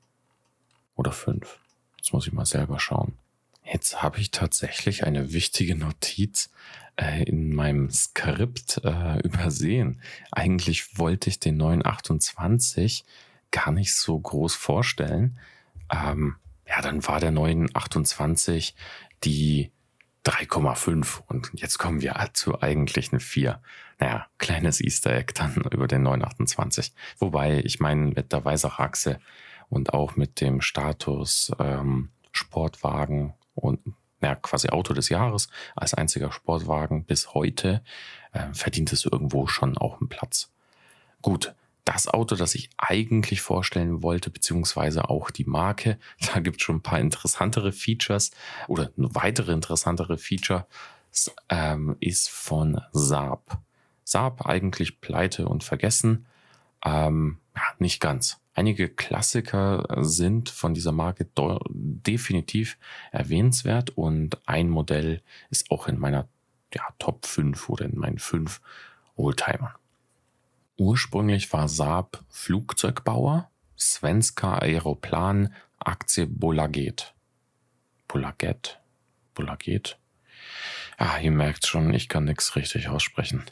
oder 0.97 1.12
5? 1.12 1.61
Jetzt 2.09 2.14
muss 2.14 2.27
ich 2.27 2.33
mal 2.33 2.47
selber 2.47 2.81
schauen. 2.81 3.18
Jetzt 3.62 4.01
habe 4.01 4.18
ich 4.18 4.31
tatsächlich 4.31 5.05
eine 5.05 5.35
wichtige 5.35 5.77
Notiz 5.77 6.49
äh, 6.97 7.23
in 7.25 7.55
meinem 7.55 7.90
Skript 7.90 8.81
äh, 8.83 9.18
übersehen. 9.18 10.01
Eigentlich 10.33 10.97
wollte 10.97 11.29
ich 11.29 11.38
den 11.38 11.59
928 11.59 13.05
gar 13.51 13.73
nicht 13.73 13.94
so 13.94 14.18
groß 14.18 14.55
vorstellen. 14.55 15.38
Ähm, 15.92 16.37
ja, 16.66 16.81
dann 16.81 17.07
war 17.07 17.21
der 17.21 17.31
928 17.31 18.75
die 19.25 19.71
3,5 20.25 21.21
und 21.27 21.51
jetzt 21.57 21.77
kommen 21.77 22.01
wir 22.01 22.16
zu 22.33 22.62
eigentlichen 22.62 23.21
4. 23.21 23.61
Naja, 23.99 24.29
kleines 24.38 24.81
Easter 24.81 25.14
Egg 25.14 25.35
dann 25.35 25.57
über 25.73 25.87
den 25.87 26.05
928. 26.05 26.94
Wobei, 27.18 27.61
ich 27.66 27.81
meine, 27.81 28.07
mit 28.07 28.33
der 28.33 28.47
Weisach-Achse 28.47 29.21
und 29.68 29.94
auch 29.94 30.16
mit 30.16 30.40
dem 30.40 30.61
Status 30.61 31.52
ähm, 31.59 32.11
Sportwagen 32.33 33.35
und 33.54 33.81
ja, 34.20 34.35
quasi 34.35 34.70
Auto 34.70 34.94
des 34.94 35.09
Jahres 35.09 35.48
als 35.76 35.94
einziger 35.94 36.33
Sportwagen 36.33 37.04
bis 37.04 37.35
heute 37.35 37.83
äh, 38.33 38.52
verdient 38.52 38.92
es 38.92 39.04
irgendwo 39.04 39.46
schon 39.46 39.78
auch 39.78 40.00
einen 40.00 40.09
Platz. 40.09 40.50
Gut, 41.22 41.54
das 41.85 42.07
Auto, 42.07 42.37
das 42.37 42.54
ich 42.54 42.68
eigentlich 42.76 43.40
vorstellen 43.40 44.02
wollte, 44.02 44.31
beziehungsweise 44.31 45.09
auch 45.09 45.31
die 45.31 45.44
Marke. 45.44 45.98
Da 46.35 46.40
gibt 46.40 46.59
es 46.59 46.62
schon 46.62 46.76
ein 46.76 46.83
paar 46.83 47.00
interessantere 47.00 47.72
Features 47.72 48.31
oder 48.66 48.90
weitere 48.96 49.52
interessantere 49.52 50.18
Features, 50.18 50.64
ähm, 51.48 51.96
ist 52.00 52.28
von 52.28 52.81
Saab. 52.92 53.62
Saab 54.04 54.46
eigentlich 54.46 55.00
pleite 55.00 55.48
und 55.48 55.64
vergessen. 55.64 56.26
Ähm, 56.85 57.38
ja, 57.57 57.62
nicht 57.78 58.00
ganz. 58.00 58.38
Einige 58.59 58.88
Klassiker 58.88 59.87
sind 59.99 60.49
von 60.49 60.75
dieser 60.75 60.90
Marke 60.90 61.29
definitiv 61.71 62.77
erwähnenswert 63.12 63.90
und 63.90 64.37
ein 64.49 64.68
Modell 64.68 65.23
ist 65.49 65.71
auch 65.71 65.87
in 65.87 65.97
meiner 65.97 66.27
ja, 66.75 66.83
Top 66.99 67.25
5 67.25 67.68
oder 67.68 67.85
in 67.85 67.97
meinen 67.97 68.18
5 68.18 68.61
Oldtimern. 69.14 69.75
Ursprünglich 70.77 71.53
war 71.53 71.68
Saab 71.68 72.25
Flugzeugbauer, 72.31 73.49
Svenska 73.79 74.59
Aeroplan 74.59 75.55
Aktie 75.79 76.27
Bolaget. 76.27 77.14
Bolaget? 78.09 78.81
Bolaget? 79.35 80.01
Ah, 81.01 81.21
ihr 81.21 81.31
merkt 81.31 81.65
schon, 81.65 81.95
ich 81.95 82.09
kann 82.09 82.25
nichts 82.25 82.57
richtig 82.57 82.89
aussprechen. 82.89 83.45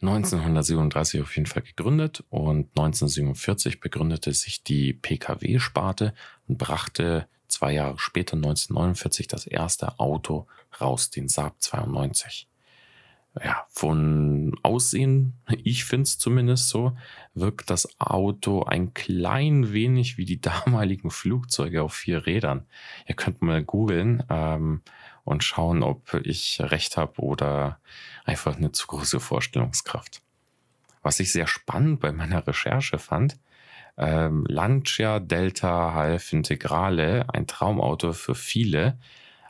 1937 0.00 1.20
auf 1.20 1.36
jeden 1.36 1.44
Fall 1.44 1.60
gegründet 1.60 2.24
und 2.30 2.70
1947 2.78 3.78
begründete 3.78 4.32
sich 4.32 4.64
die 4.64 4.94
PKW-Sparte 4.94 6.14
und 6.48 6.56
brachte 6.56 7.28
zwei 7.46 7.72
Jahre 7.72 7.98
später, 7.98 8.36
1949, 8.36 9.28
das 9.28 9.46
erste 9.46 10.00
Auto 10.00 10.46
raus, 10.80 11.10
den 11.10 11.28
Saab 11.28 11.56
92 11.60 12.48
ja, 13.42 13.66
von 13.68 14.56
Aussehen, 14.62 15.34
ich 15.64 15.84
finde 15.84 16.04
es 16.04 16.18
zumindest 16.18 16.68
so, 16.68 16.96
wirkt 17.34 17.68
das 17.68 17.88
Auto 17.98 18.62
ein 18.62 18.94
klein 18.94 19.72
wenig 19.72 20.18
wie 20.18 20.24
die 20.24 20.40
damaligen 20.66 21.10
Flugzeuge 21.10 21.82
auf 21.82 21.94
vier 21.94 22.26
Rädern. 22.26 22.66
Ihr 23.06 23.16
könnt 23.16 23.42
mal 23.42 23.62
googeln 23.62 24.22
ähm, 24.30 24.82
und 25.24 25.42
schauen, 25.42 25.82
ob 25.82 26.14
ich 26.22 26.58
recht 26.60 26.96
habe 26.96 27.20
oder 27.20 27.80
einfach 28.24 28.56
eine 28.56 28.72
zu 28.72 28.86
große 28.86 29.18
Vorstellungskraft. 29.18 30.22
Was 31.02 31.20
ich 31.20 31.32
sehr 31.32 31.46
spannend 31.46 32.00
bei 32.00 32.12
meiner 32.12 32.46
Recherche 32.46 32.98
fand, 32.98 33.36
ähm, 33.96 34.44
Lancia 34.48 35.20
Delta 35.20 35.92
HF 35.94 36.32
Integrale, 36.32 37.26
ein 37.32 37.46
Traumauto 37.46 38.12
für 38.12 38.34
viele, 38.34 38.98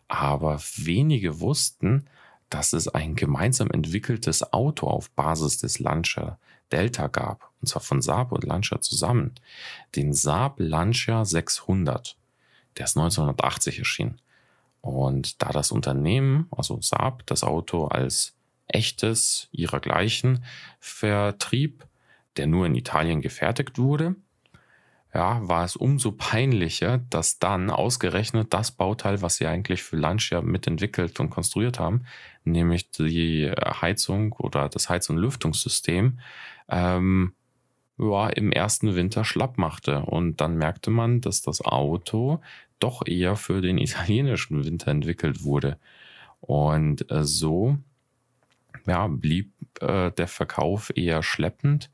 aber 0.09 0.61
wenige 0.77 1.41
wussten, 1.41 2.07
dass 2.55 2.73
es 2.73 2.87
ein 2.87 3.17
gemeinsam 3.17 3.69
entwickeltes 3.73 4.53
Auto 4.53 4.87
auf 4.87 5.11
Basis 5.11 5.59
des 5.59 5.81
Lancia 5.81 6.39
Delta 6.71 7.09
gab, 7.09 7.51
und 7.61 7.67
zwar 7.67 7.83
von 7.83 8.01
Saab 8.01 8.31
und 8.31 8.45
Lancia 8.45 8.81
zusammen, 8.81 9.35
den 9.97 10.13
Saab 10.13 10.55
Lancia 10.59 11.25
600. 11.25 12.17
Der 12.79 12.85
ist 12.85 12.97
1980 12.97 13.81
erschienen. 13.81 14.21
Und 14.83 15.43
da 15.43 15.49
das 15.49 15.73
Unternehmen, 15.73 16.47
also 16.57 16.81
Saab, 16.81 17.27
das 17.27 17.43
Auto 17.43 17.87
als 17.87 18.37
echtes 18.69 19.49
ihrer-gleichen 19.51 20.45
vertrieb, 20.79 21.85
der 22.37 22.47
nur 22.47 22.67
in 22.67 22.77
Italien 22.77 23.21
gefertigt 23.21 23.79
wurde, 23.79 24.15
ja, 25.15 25.47
war 25.49 25.65
es 25.65 25.77
umso 25.77 26.11
peinlicher, 26.11 26.99
dass 27.11 27.39
dann 27.39 27.71
ausgerechnet 27.71 28.53
das 28.53 28.73
Bauteil, 28.73 29.23
was 29.23 29.37
sie 29.37 29.47
eigentlich 29.47 29.85
für 29.85 29.97
Lancia 29.97 30.43
mitentwickelt 30.43 31.21
und 31.21 31.31
konstruiert 31.31 31.79
haben, 31.79 32.05
nämlich 32.45 32.91
die 32.91 33.51
Heizung 33.51 34.33
oder 34.33 34.69
das 34.69 34.89
Heiz- 34.89 35.11
und 35.11 35.17
Lüftungssystem, 35.19 36.19
ähm, 36.69 37.35
ja, 37.99 38.29
im 38.29 38.53
ersten 38.53 38.95
Winter 38.97 39.25
schlapp 39.25 39.59
machte. 39.59 40.01
Und 40.03 40.41
dann 40.41 40.57
merkte 40.57 40.91
man, 40.91 41.21
dass 41.21 41.43
das 41.43 41.61
Auto 41.61 42.41
doch 42.81 43.07
eher 43.07 43.37
für 43.37 43.61
den 43.61 43.79
italienischen 43.79 44.65
Winter 44.65 44.91
entwickelt 44.91 45.45
wurde. 45.45 45.79
Und 46.41 47.11
äh, 47.11 47.25
so 47.25 47.79
ja, 48.87 49.07
blieb 49.07 49.53
äh, 49.81 50.11
der 50.13 50.29
Verkauf 50.29 50.93
eher 50.95 51.23
schleppend 51.23 51.91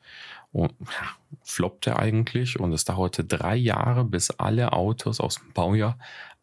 und 0.53 0.73
ja, 0.81 1.09
floppte 1.45 1.99
eigentlich 1.99 2.59
und 2.59 2.73
es 2.73 2.85
dauerte 2.85 3.25
drei 3.25 3.57
Jahre, 3.57 4.05
bis 4.05 4.31
alle 4.31 4.73
Autos 4.73 5.21
aus 5.21 5.37
dem 5.37 5.53
Baujahr 5.53 5.99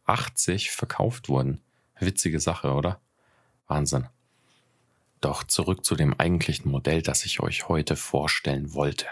80 0.05 0.71
verkauft 0.71 1.29
wurden. 1.29 1.61
Witzige 1.99 2.39
Sache, 2.39 2.73
oder? 2.73 3.01
Wahnsinn. 3.67 4.07
Doch 5.21 5.43
zurück 5.43 5.83
zu 5.83 5.95
dem 5.95 6.19
eigentlichen 6.19 6.71
Modell, 6.71 7.01
das 7.01 7.25
ich 7.25 7.39
euch 7.39 7.67
heute 7.67 7.95
vorstellen 7.95 8.73
wollte. 8.73 9.07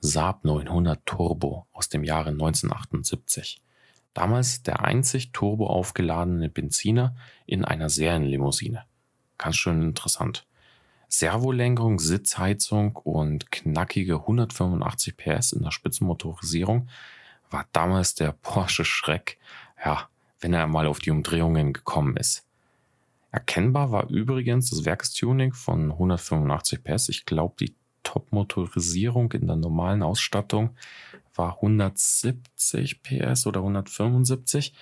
Saab 0.00 0.44
900 0.44 1.04
Turbo 1.04 1.66
aus 1.72 1.88
dem 1.88 2.04
Jahre 2.04 2.30
1978. 2.30 3.60
Damals 4.14 4.62
der 4.62 4.84
einzig 4.84 5.32
turbo 5.32 5.66
aufgeladene 5.66 6.48
Benziner 6.48 7.14
in 7.46 7.64
einer 7.64 7.88
Serienlimousine. 7.88 8.84
Ganz 9.36 9.56
schön 9.56 9.82
interessant. 9.82 10.46
Servolenkung, 11.08 11.98
Sitzheizung 12.00 12.96
und 12.96 13.50
knackige 13.50 14.16
185 14.16 15.16
PS 15.16 15.52
in 15.52 15.62
der 15.62 15.70
Spitzenmotorisierung 15.70 16.88
war 17.50 17.66
damals 17.72 18.14
der 18.14 18.32
Porsche 18.32 18.84
Schreck, 18.84 19.38
ja, 19.84 20.08
wenn 20.40 20.52
er 20.52 20.66
mal 20.66 20.86
auf 20.86 20.98
die 20.98 21.10
Umdrehungen 21.10 21.72
gekommen 21.72 22.16
ist. 22.16 22.47
Erkennbar 23.30 23.90
war 23.92 24.08
übrigens 24.08 24.70
das 24.70 24.84
Werkstuning 24.84 25.52
von 25.52 25.92
185 25.92 26.82
PS. 26.82 27.08
Ich 27.08 27.26
glaube, 27.26 27.54
die 27.60 27.74
Top-Motorisierung 28.02 29.32
in 29.32 29.46
der 29.46 29.56
normalen 29.56 30.02
Ausstattung 30.02 30.70
war 31.34 31.56
170 31.56 33.02
PS 33.02 33.46
oder 33.46 33.60
175. 33.60 34.72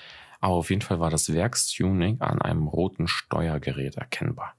Aber 0.40 0.54
auf 0.54 0.70
jeden 0.70 0.82
Fall 0.82 1.00
war 1.00 1.10
das 1.10 1.32
Werkstuning 1.32 2.20
an 2.20 2.40
einem 2.40 2.68
roten 2.68 3.08
Steuergerät 3.08 3.96
erkennbar 3.96 4.54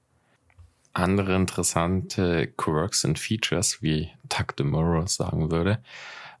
andere 0.98 1.36
interessante 1.36 2.48
Quirks 2.48 3.04
und 3.04 3.18
Features, 3.18 3.82
wie 3.82 4.10
Tuck 4.28 4.56
DeMuro 4.56 5.06
sagen 5.06 5.50
würde. 5.50 5.82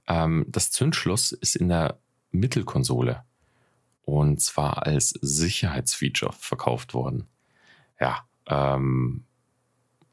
Ähm, 0.06 0.44
das 0.48 0.70
Zündschloss 0.70 1.32
ist 1.32 1.56
in 1.56 1.68
der 1.68 1.98
Mittelkonsole 2.30 3.22
und 4.04 4.40
zwar 4.40 4.86
als 4.86 5.10
Sicherheitsfeature 5.10 6.32
verkauft 6.32 6.94
worden. 6.94 7.28
Ja, 8.00 8.24
ähm, 8.46 9.24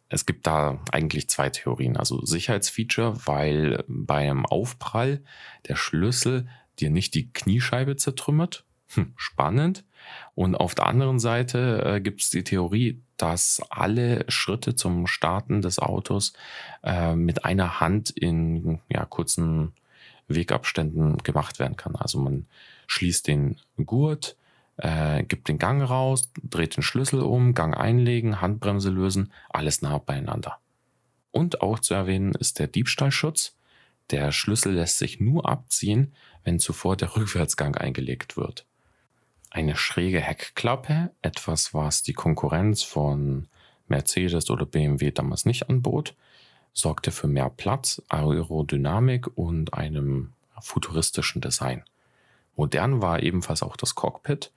es 0.10 0.26
gibt 0.26 0.48
da 0.48 0.80
eigentlich 0.92 1.30
zwei 1.30 1.50
Theorien. 1.50 1.98
Also 1.98 2.24
Sicherheitsfeature, 2.26 3.26
weil 3.26 3.84
beim 3.88 4.46
Aufprall 4.46 5.22
der 5.68 5.76
Schlüssel 5.76 6.48
dir 6.80 6.90
nicht 6.90 7.14
die 7.16 7.32
Kniescheibe 7.32 7.96
zertrümmert. 7.96 8.66
Hm, 8.94 9.14
spannend. 9.16 9.84
Und 10.36 10.56
auf 10.56 10.76
der 10.76 10.86
anderen 10.86 11.20
Seite 11.20 11.84
äh, 11.84 12.02
gibt 12.02 12.22
es 12.22 12.30
die 12.30 12.44
Theorie, 12.44 13.02
dass 13.18 13.62
alle 13.70 14.26
Schritte 14.28 14.76
zum 14.76 15.08
Starten 15.08 15.62
des 15.62 15.80
Autos 15.80 16.34
äh, 16.84 17.16
mit 17.16 17.46
einer 17.46 17.80
Hand 17.80 18.12
in 18.12 18.80
ja, 18.90 19.06
kurzen 19.06 19.74
Wegabständen 20.28 21.18
gemacht 21.20 21.60
werden 21.60 21.78
kann. 21.78 21.96
Also 21.96 22.20
man 22.20 22.46
schließt 22.88 23.28
den 23.28 23.58
Gurt, 23.84 24.38
äh, 24.78 25.24
gibt 25.24 25.48
den 25.48 25.58
Gang 25.58 25.82
raus, 25.82 26.32
dreht 26.44 26.76
den 26.78 26.84
Schlüssel 26.84 27.22
um, 27.22 27.54
Gang 27.54 27.76
einlegen, 27.76 28.42
Handbremse 28.42 28.90
lösen, 28.90 29.32
alles 29.50 29.82
nah 29.82 29.98
beieinander. 29.98 30.58
Und 31.32 31.62
auch 31.62 31.80
zu 31.80 31.94
erwähnen 31.94 32.34
ist 32.34 32.60
der 32.60 32.68
Diebstahlschutz. 32.68 33.58
Der 34.12 34.32
Schlüssel 34.32 34.74
lässt 34.74 34.98
sich 34.98 35.20
nur 35.20 35.50
abziehen, 35.50 36.14
wenn 36.44 36.60
zuvor 36.60 36.96
der 36.96 37.16
Rückwärtsgang 37.16 37.76
eingelegt 37.76 38.38
wird 38.38 38.66
eine 39.56 39.78
schräge 39.78 40.20
Heckklappe, 40.20 41.12
etwas, 41.22 41.74
was 41.74 42.04
die 42.04 42.12
Konkurrenz 42.12 42.84
von 42.84 43.48
Mercedes 43.88 44.50
oder 44.50 44.66
BMW 44.66 45.12
damals 45.12 45.46
nicht 45.46 45.70
anbot, 45.70 46.14
sorgte 46.74 47.12
für 47.12 47.28
mehr 47.28 47.50
Platz, 47.50 48.02
Aerodynamik 48.10 49.28
und 49.38 49.74
einem 49.74 50.34
futuristischen 50.60 51.40
Design. 51.40 51.86
Modern 52.58 53.02
war 53.02 53.24
ebenfalls 53.24 53.64
auch 53.64 53.78
das 53.78 53.96
Cockpit, 53.96 54.52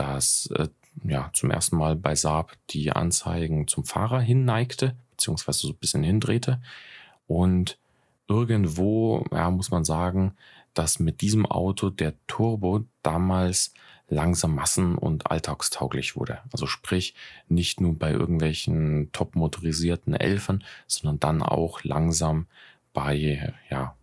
das 0.00 0.48
äh, 0.56 0.68
ja, 1.04 1.30
zum 1.32 1.50
ersten 1.50 1.76
Mal 1.76 1.94
bei 1.94 2.14
Saab 2.14 2.56
die 2.70 2.90
Anzeigen 2.90 3.68
zum 3.68 3.84
Fahrer 3.84 4.20
hinneigte, 4.20 4.96
beziehungsweise 5.12 5.60
so 5.60 5.68
ein 5.68 5.76
bisschen 5.76 6.02
hindrehte. 6.02 6.60
Und 7.26 7.78
irgendwo, 8.28 9.24
ja, 9.30 9.50
muss 9.50 9.70
man 9.70 9.84
sagen, 9.84 10.34
dass 10.74 10.98
mit 10.98 11.20
diesem 11.20 11.46
Auto 11.46 11.90
der 11.90 12.14
Turbo 12.26 12.84
damals 13.02 13.74
langsam 14.08 14.54
massen- 14.54 14.96
und 14.96 15.30
alltagstauglich 15.30 16.16
wurde. 16.16 16.38
Also 16.52 16.66
sprich, 16.66 17.14
nicht 17.48 17.80
nur 17.80 17.96
bei 17.96 18.10
irgendwelchen 18.10 19.10
top 19.12 19.36
motorisierten 19.36 20.14
Elfern, 20.14 20.64
sondern 20.86 21.20
dann 21.20 21.42
auch 21.42 21.84
langsam 21.84 22.46
bei 22.92 23.54
ja, 23.70 23.94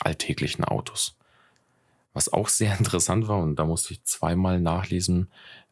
alltäglichen 0.00 0.64
Autos. 0.64 1.16
Was 2.12 2.32
auch 2.32 2.48
sehr 2.48 2.76
interessant 2.78 3.28
war, 3.28 3.38
und 3.38 3.56
da 3.56 3.64
musste 3.64 3.94
ich 3.94 4.04
zweimal 4.04 4.60
nachlesen, 4.60 5.30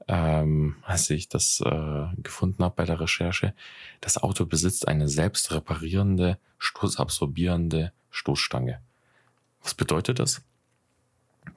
ähm, 0.08 0.76
als 0.82 1.10
ich 1.10 1.28
das 1.28 1.60
äh, 1.64 2.06
gefunden 2.22 2.64
habe 2.64 2.74
bei 2.76 2.84
der 2.84 3.00
Recherche, 3.00 3.54
das 4.00 4.18
Auto 4.18 4.46
besitzt 4.46 4.88
eine 4.88 5.08
selbst 5.08 5.52
reparierende, 5.52 6.38
stoßabsorbierende 6.58 7.92
Stoßstange. 8.10 8.80
Was 9.62 9.74
bedeutet 9.74 10.18
das? 10.18 10.42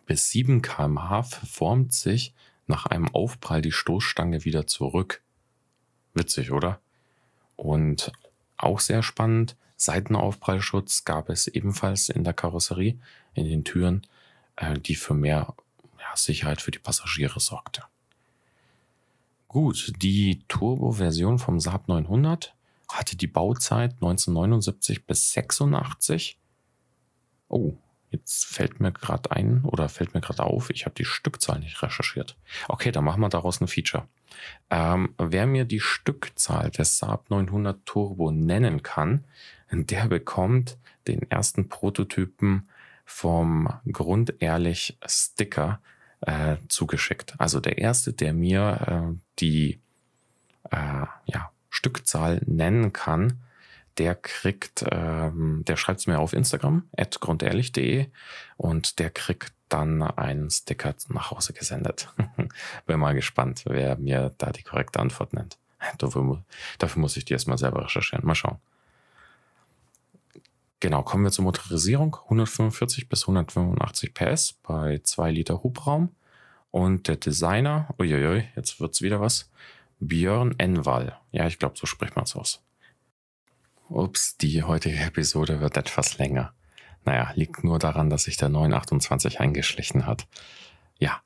Bis 0.05 0.29
7 0.29 0.61
kmh 0.61 1.23
verformt 1.23 1.93
sich 1.93 2.33
nach 2.67 2.85
einem 2.85 3.09
Aufprall 3.13 3.61
die 3.61 3.71
Stoßstange 3.71 4.45
wieder 4.45 4.67
zurück. 4.67 5.21
Witzig, 6.13 6.51
oder? 6.51 6.79
Und 7.55 8.11
auch 8.57 8.79
sehr 8.79 9.03
spannend, 9.03 9.55
Seitenaufprallschutz 9.77 11.03
gab 11.03 11.29
es 11.29 11.47
ebenfalls 11.47 12.09
in 12.09 12.23
der 12.23 12.33
Karosserie, 12.33 12.97
in 13.33 13.45
den 13.45 13.63
Türen, 13.63 14.03
äh, 14.55 14.79
die 14.79 14.95
für 14.95 15.13
mehr 15.13 15.53
ja, 15.99 16.15
Sicherheit 16.15 16.61
für 16.61 16.71
die 16.71 16.79
Passagiere 16.79 17.39
sorgte. 17.39 17.83
Gut, 19.47 19.93
die 20.01 20.41
Turbo-Version 20.47 21.37
vom 21.37 21.59
Saab 21.59 21.87
900 21.87 22.55
hatte 22.89 23.15
die 23.15 23.27
Bauzeit 23.27 23.93
1979 23.93 25.05
bis 25.05 25.31
86. 25.31 26.39
Oh, 27.49 27.73
jetzt 28.09 28.45
fällt 28.45 28.79
mir 28.79 28.91
gerade 28.91 29.31
ein 29.31 29.63
oder 29.63 29.89
fällt 29.89 30.13
mir 30.13 30.21
gerade 30.21 30.43
auf, 30.43 30.69
ich 30.69 30.85
habe 30.85 30.95
die 30.95 31.05
Stückzahl 31.05 31.59
nicht 31.59 31.81
recherchiert. 31.81 32.35
Okay, 32.67 32.91
dann 32.91 33.03
machen 33.03 33.21
wir 33.21 33.29
daraus 33.29 33.61
ein 33.61 33.67
Feature. 33.67 34.07
Ähm, 34.69 35.13
wer 35.17 35.45
mir 35.45 35.65
die 35.65 35.79
Stückzahl 35.79 36.71
des 36.71 36.97
Saab 36.97 37.29
900 37.29 37.85
Turbo 37.85 38.31
nennen 38.31 38.81
kann, 38.81 39.23
der 39.71 40.07
bekommt 40.07 40.77
den 41.07 41.29
ersten 41.29 41.69
Prototypen 41.69 42.67
vom 43.05 43.69
Grundehrlich 43.91 44.97
Sticker 45.05 45.79
äh, 46.21 46.57
zugeschickt. 46.69 47.35
Also 47.37 47.59
der 47.59 47.77
erste, 47.77 48.13
der 48.13 48.33
mir 48.33 49.13
äh, 49.13 49.17
die 49.39 49.79
äh, 50.71 51.05
ja, 51.25 51.51
Stückzahl 51.69 52.41
nennen 52.45 52.93
kann, 52.93 53.39
der 53.97 54.15
kriegt, 54.15 54.85
ähm, 54.89 55.63
der 55.67 55.75
schreibt 55.75 55.99
es 55.99 56.07
mir 56.07 56.19
auf 56.19 56.33
Instagram, 56.33 56.83
grundehrlich.de 57.19 58.07
und 58.57 58.99
der 58.99 59.09
kriegt 59.11 59.53
dann 59.69 60.01
einen 60.01 60.49
Sticker 60.49 60.95
nach 61.09 61.31
Hause 61.31 61.53
gesendet. 61.53 62.09
Bin 62.85 62.99
mal 62.99 63.13
gespannt, 63.13 63.63
wer 63.65 63.97
mir 63.97 64.33
da 64.37 64.51
die 64.51 64.63
korrekte 64.63 64.99
Antwort 64.99 65.33
nennt. 65.33 65.57
Dafür, 65.97 66.43
dafür 66.79 67.01
muss 67.01 67.17
ich 67.17 67.25
die 67.25 67.33
erstmal 67.33 67.57
selber 67.57 67.83
recherchieren. 67.83 68.25
Mal 68.25 68.35
schauen. 68.35 68.57
Genau, 70.83 71.01
kommen 71.01 71.23
wir 71.23 71.31
zur 71.31 71.45
Motorisierung. 71.45 72.17
145 72.23 73.07
bis 73.07 73.21
185 73.21 74.13
PS 74.13 74.51
bei 74.63 74.99
2 75.01 75.31
Liter 75.31 75.63
Hubraum. 75.63 76.09
Und 76.71 77.07
der 77.07 77.15
Designer, 77.15 77.95
uiuiui, 77.97 78.49
jetzt 78.57 78.81
wird's 78.81 79.01
wieder 79.01 79.21
was. 79.21 79.49
Björn 80.01 80.55
Enwall. 80.57 81.17
Ja, 81.31 81.47
ich 81.47 81.57
glaube, 81.57 81.75
so 81.77 81.85
spricht 81.85 82.17
man 82.17 82.25
es 82.25 82.35
aus. 82.35 82.61
Ups, 83.87 84.35
die 84.35 84.61
heutige 84.63 84.97
Episode 84.97 85.61
wird 85.61 85.77
etwas 85.77 86.17
länger. 86.17 86.51
Naja, 87.05 87.31
liegt 87.33 87.63
nur 87.63 87.79
daran, 87.79 88.09
dass 88.09 88.23
sich 88.23 88.35
der 88.35 88.49
928 88.49 89.39
eingeschlichen 89.39 90.05
hat. 90.05 90.27
Ja, 90.99 91.21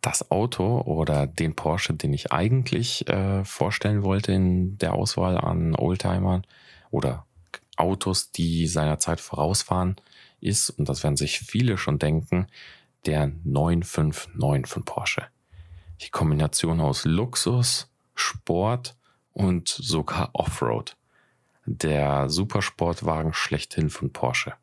das 0.00 0.28
Auto 0.32 0.80
oder 0.80 1.28
den 1.28 1.54
Porsche, 1.54 1.94
den 1.94 2.12
ich 2.12 2.32
eigentlich 2.32 3.08
äh, 3.08 3.44
vorstellen 3.44 4.02
wollte 4.02 4.32
in 4.32 4.76
der 4.78 4.94
Auswahl 4.94 5.38
an 5.38 5.76
Oldtimern 5.76 6.44
oder 6.90 7.26
Autos, 7.76 8.32
die 8.32 8.66
seiner 8.66 8.98
Zeit 8.98 9.20
vorausfahren, 9.20 9.96
ist, 10.40 10.70
und 10.70 10.88
das 10.88 11.02
werden 11.02 11.16
sich 11.16 11.38
viele 11.40 11.78
schon 11.78 11.98
denken, 11.98 12.46
der 13.06 13.32
959 13.44 14.66
von 14.66 14.84
Porsche. 14.84 15.26
Die 16.00 16.10
Kombination 16.10 16.80
aus 16.80 17.04
Luxus, 17.04 17.88
Sport 18.14 18.96
und 19.32 19.68
sogar 19.68 20.30
Offroad. 20.32 20.96
Der 21.64 22.28
Supersportwagen 22.28 23.32
schlechthin 23.32 23.88
von 23.88 24.12
Porsche. 24.12 24.54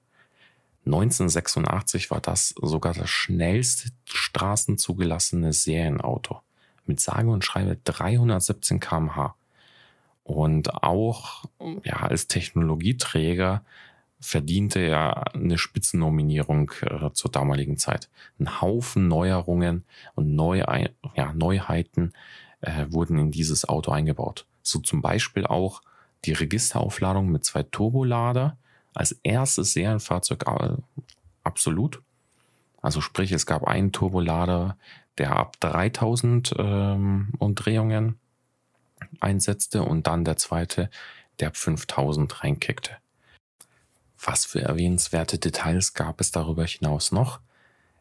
1986 0.86 2.10
war 2.12 2.19
das 2.19 2.50
sogar 2.62 2.93
das 2.93 3.10
schnellste 3.10 3.89
straßenzugelassene 4.06 5.54
Serienauto 5.54 6.41
mit 6.86 7.00
sage 7.00 7.30
und 7.30 7.45
schreibe 7.45 7.78
317 7.84 8.80
km/h. 8.80 9.36
Und 10.30 10.84
auch 10.84 11.46
ja, 11.84 11.96
als 12.02 12.28
Technologieträger 12.28 13.63
verdiente 14.20 14.80
er 14.80 15.34
eine 15.34 15.58
Spitzennominierung 15.58 16.72
äh, 16.82 17.12
zur 17.13 17.32
damaligen 17.32 17.78
Zeit. 17.78 18.10
Ein 18.39 18.62
Haufen 18.62 19.08
Neuerungen 19.08 19.86
und 20.13 20.36
Neu 20.36 20.63
ja, 21.15 21.34
Neuheiten 21.34 22.13
äh, 22.62 22.86
wurden 22.89 23.18
in 23.18 23.32
dieses 23.32 23.68
Auto 23.68 23.92
eingebaut. 23.92 24.46
So 24.62 24.78
zum 24.78 25.02
Beispiel 25.02 25.48
auch 25.48 25.82
die 26.26 26.34
Registeraufladung 26.34 27.32
mit 27.32 27.44
zwei 27.44 27.63
Turbolader 27.63 28.56
als 28.94 29.13
erstes 29.24 29.74
Serienfahrzeug 29.74 30.46
äh, 30.46 30.76
absolut. 31.44 32.04
Also 32.84 33.02
sprich, 33.02 33.32
es 33.32 33.48
gab 33.48 33.63
einen 33.63 33.94
Turbolader, 33.94 34.78
der 35.18 35.36
ab 35.36 35.60
3000 35.60 36.54
ähm, 36.60 37.30
Umdrehungen 37.39 38.20
einsetzte 39.20 39.84
und 39.84 40.08
dann 40.08 40.26
der 40.26 40.38
zweite, 40.38 40.90
der 41.40 41.50
ab 41.50 41.58
5000 41.58 42.44
reinkickte. 42.44 42.92
Was 44.22 44.46
für 44.46 44.62
erwähnenswerte 44.62 45.38
Details 45.38 45.94
gab 45.94 46.20
es 46.20 46.32
darüber 46.32 46.66
hinaus 46.66 47.12
noch? 47.12 47.40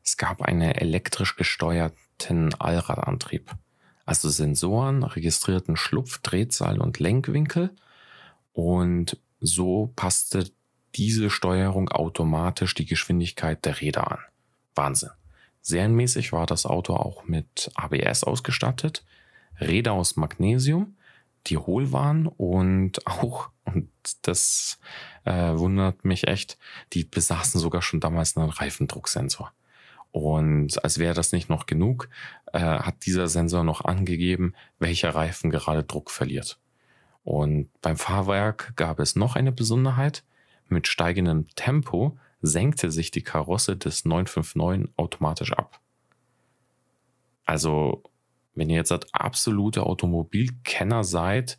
Es 0.03 0.17
gab 0.17 0.43
einen 0.43 0.73
elektrisch 0.73 1.37
gesteuerten 1.37 2.55
Allradantrieb. 2.55 3.51
Also 4.05 4.29
Sensoren 4.31 5.03
registrierten 5.03 5.77
Schlupf, 5.77 6.19
Drehzahl 6.19 6.81
und 6.81 6.99
Lenkwinkel 6.99 7.71
und 8.53 9.19
so 9.41 9.93
passte 9.95 10.51
diese 10.95 11.31
Steuerung 11.31 11.91
automatisch 11.91 12.75
die 12.75 12.87
Geschwindigkeit 12.87 13.65
der 13.65 13.81
Räder 13.81 14.11
an. 14.11 14.19
Wahnsinn. 14.75 15.11
Serienmäßig 15.61 16.33
war 16.33 16.47
das 16.47 16.67
Auto 16.67 16.95
auch 16.95 17.25
mit 17.25 17.71
ABS 17.75 18.25
ausgestattet, 18.25 19.05
Räder 19.61 19.92
aus 19.92 20.16
Magnesium, 20.16 20.97
die 21.47 21.57
hohl 21.57 21.92
waren 21.92 22.27
und 22.27 23.07
auch, 23.07 23.51
und 23.64 23.90
das 24.23 24.79
äh, 25.25 25.57
wundert 25.57 26.05
mich 26.05 26.27
echt, 26.27 26.59
die 26.92 27.05
besaßen 27.05 27.61
sogar 27.61 27.83
schon 27.83 28.01
damals 28.01 28.37
einen 28.37 28.51
Reifendrucksensor. 28.51 29.53
Und 30.11 30.83
als 30.83 30.99
wäre 30.99 31.14
das 31.14 31.33
nicht 31.33 31.51
noch 31.51 31.66
genug, 31.66 32.09
äh, 32.53 32.61
hat 32.61 33.05
dieser 33.05 33.29
Sensor 33.29 33.62
noch 33.62 33.85
angegeben, 33.85 34.55
welcher 34.79 35.14
Reifen 35.14 35.51
gerade 35.51 35.85
Druck 35.85 36.11
verliert. 36.11 36.59
Und 37.25 37.68
beim 37.83 37.99
Fahrwerk 37.99 38.73
gab 38.77 39.01
es 39.01 39.16
noch 39.16 39.37
eine 39.37 39.53
Besonderheit. 39.53 40.25
Mit 40.68 40.88
steigendem 40.88 41.47
Tempo 41.57 42.16
senkte 42.40 42.90
sich 42.90 43.11
die 43.11 43.23
Karosse 43.23 43.77
des 43.77 44.07
959 44.07 44.92
automatisch 44.97 45.53
ab. 45.53 45.81
Also, 47.44 48.03
wenn 48.59 48.71
ihr 48.71 48.77
jetzt 48.77 48.92
absolute 49.14 49.85
Automobilkenner 49.85 51.05
seid, 51.05 51.59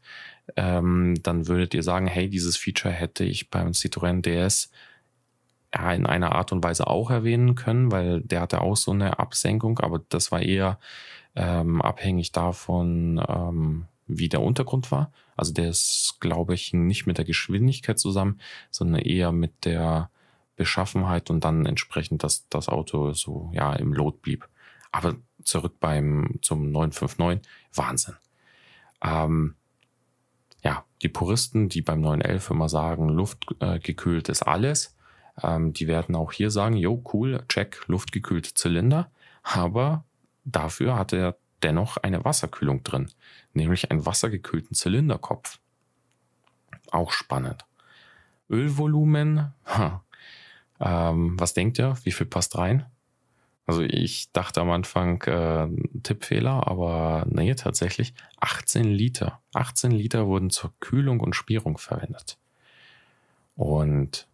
ähm, 0.56 1.16
dann 1.24 1.48
würdet 1.48 1.74
ihr 1.74 1.84
sagen, 1.84 2.08
hey, 2.08 2.30
dieses 2.30 2.58
Feature 2.58 2.94
hätte 2.94 3.24
ich 3.24 3.50
beim 3.50 3.72
Citroën 3.72 4.22
DS 4.22 4.70
ja, 5.74 5.94
in 5.94 6.06
einer 6.06 6.34
Art 6.34 6.52
und 6.52 6.64
Weise 6.64 6.88
auch 6.88 7.12
erwähnen 7.12 7.56
können, 7.56 7.92
weil 7.92 8.22
der 8.22 8.42
hatte 8.42 8.62
auch 8.62 8.76
so 8.76 8.92
eine 8.92 9.20
Absenkung, 9.20 9.80
aber 9.80 10.02
das 10.10 10.32
war 10.32 10.42
eher 10.42 10.80
ähm, 11.36 11.82
abhängig 11.82 12.32
davon, 12.32 13.24
ähm, 13.28 13.86
wie 14.08 14.30
der 14.30 14.42
Untergrund 14.42 14.92
war. 14.92 15.12
Also 15.36 15.54
der 15.54 15.70
ist, 15.70 16.18
glaube 16.20 16.56
ich, 16.56 16.74
nicht 16.74 17.06
mit 17.06 17.18
der 17.18 17.26
Geschwindigkeit 17.26 18.00
zusammen, 18.00 18.40
sondern 18.72 19.02
eher 19.02 19.32
mit 19.32 19.66
der 19.66 20.10
Beschaffenheit 20.56 21.30
und 21.30 21.44
dann 21.46 21.66
entsprechend, 21.66 22.24
dass 22.24 22.50
das 22.50 22.68
Auto 22.68 23.14
so 23.14 23.50
ja 23.54 23.74
im 23.74 23.94
Lot 23.94 24.22
blieb. 24.22 24.50
Aber 24.92 25.16
zurück 25.50 25.76
beim 25.80 26.40
zum 26.42 26.72
959, 26.72 27.50
Wahnsinn. 27.74 28.16
Ähm, 29.02 29.56
ja, 30.64 30.86
die 31.02 31.10
Puristen, 31.10 31.70
die 31.70 31.82
beim 31.82 32.02
911 32.02 32.50
immer 32.52 32.70
sagen, 32.70 33.10
luftgekühlt 33.10 34.30
äh, 34.30 34.32
ist 34.32 34.44
alles, 34.44 34.96
ähm, 35.42 35.74
die 35.74 35.88
werden 35.88 36.16
auch 36.16 36.32
hier 36.32 36.52
sagen, 36.52 36.76
jo, 36.76 37.04
cool, 37.14 37.44
check, 37.48 37.82
luftgekühlte 37.88 38.54
Zylinder. 38.54 39.12
Aber 39.44 40.06
dafür 40.44 40.98
hat 40.98 41.14
er 41.14 41.38
dennoch 41.64 41.98
eine 41.98 42.24
Wasserkühlung 42.26 42.84
drin, 42.84 43.10
nämlich 43.54 43.92
einen 43.92 44.06
wassergekühlten 44.06 44.76
Zylinderkopf. 44.76 45.60
Auch 46.92 47.12
spannend. 47.12 47.66
Ölvolumen, 48.50 49.54
ha. 49.66 50.04
Ähm, 50.80 51.40
was 51.40 51.54
denkt 51.54 51.78
ihr? 51.78 51.98
Wie 52.04 52.12
viel 52.12 52.26
passt 52.26 52.58
rein? 52.58 52.86
Also 53.70 53.84
ich 53.84 54.32
dachte 54.32 54.62
am 54.62 54.72
Anfang 54.72 55.22
äh, 55.28 55.68
Tippfehler, 56.02 56.66
aber 56.68 57.28
nee, 57.30 57.54
tatsächlich 57.54 58.16
18 58.40 58.84
Liter. 58.84 59.44
18 59.54 59.92
Liter 59.92 60.26
wurden 60.26 60.50
zur 60.50 60.74
Kühlung 60.80 61.20
und 61.20 61.36
Spierung 61.36 61.78
verwendet. 61.78 62.40
Und 63.56 64.28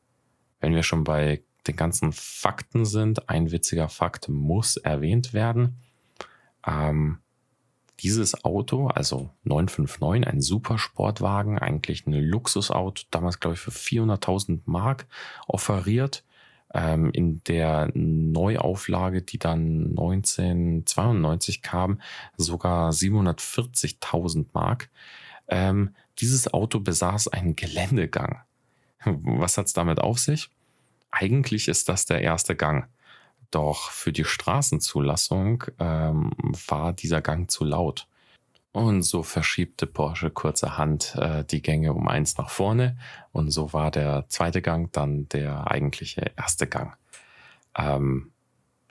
wenn 0.61 0.73
wir 0.73 0.83
schon 0.83 1.03
bei 1.03 1.43
den 1.67 1.75
ganzen 1.75 2.13
Fakten 2.13 2.86
sind, 2.86 3.27
ein 3.27 3.51
witziger 3.51 3.89
Fakt 3.89 4.29
muss 4.29 4.77
erwähnt 4.77 5.33
werden. 5.33 5.81
Ähm, 6.65 7.19
Dieses 7.99 8.45
Auto, 8.45 8.88
also 8.88 9.31
959, 9.43 10.25
ein 10.27 10.39
Supersportwagen, 10.39 11.59
eigentlich 11.59 12.07
ein 12.07 12.13
Luxusauto, 12.13 13.03
damals 13.11 13.41
glaube 13.41 13.55
ich 13.55 13.59
für 13.59 13.71
400.000 13.71 14.61
Mark 14.63 15.07
offeriert. 15.45 16.23
Ähm, 16.78 17.09
in 17.11 17.41
der 17.45 17.89
Neuauflage, 17.93 19.21
die 19.21 19.39
dann 19.39 19.91
1992 19.91 21.61
kam, 21.61 22.01
sogar 22.36 22.91
740.000 22.91 24.47
Mark. 24.51 24.89
Ähm, 25.47 25.95
dieses 26.19 26.53
Auto 26.53 26.82
besaß 26.82 27.30
einen 27.30 27.55
Geländegang. 27.55 28.41
Was 29.05 29.57
hat's 29.57 29.71
damit 29.71 30.01
auf 30.01 30.19
sich? 30.19 30.49
Eigentlich 31.11 31.69
ist 31.69 31.88
das 31.88 32.05
der 32.05 32.19
erste 32.19 32.57
Gang. 32.57 32.89
Doch 33.51 33.91
für 33.91 34.11
die 34.11 34.26
Straßenzulassung 34.26 35.63
ähm, 35.80 36.32
war 36.67 36.91
dieser 36.91 37.21
Gang 37.21 37.49
zu 37.49 37.63
laut. 37.63 38.05
Und 38.76 39.03
so 39.03 39.23
verschiebte 39.23 39.88
Porsche 39.88 40.30
kurzerhand 40.30 41.15
äh, 41.15 41.45
die 41.45 41.61
Gänge 41.61 41.93
um 41.93 42.09
eins 42.09 42.38
nach 42.38 42.49
vorne. 42.49 42.97
Und 43.32 43.49
so 43.51 43.71
war 43.71 43.89
der 43.89 44.26
zweite 44.28 44.61
Gang 44.61 44.91
dann 44.91 45.30
der 45.30 45.71
eigentliche 45.71 46.34
erste 46.36 46.67
Gang. 46.67 46.93
Ähm, 47.78 48.34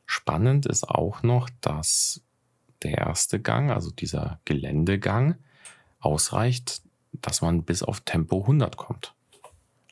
spannend 0.06 0.64
ist 0.64 0.88
auch 0.88 1.22
noch, 1.22 1.50
dass 1.60 2.22
der 2.82 2.96
erste 2.96 3.40
Gang, 3.40 3.70
also 3.70 3.90
dieser 3.90 4.40
Geländegang, 4.46 5.34
ausreicht, 6.00 6.80
dass 7.12 7.42
man 7.42 7.64
bis 7.64 7.82
auf 7.82 8.00
Tempo 8.00 8.40
100 8.40 8.78
kommt. 8.78 9.12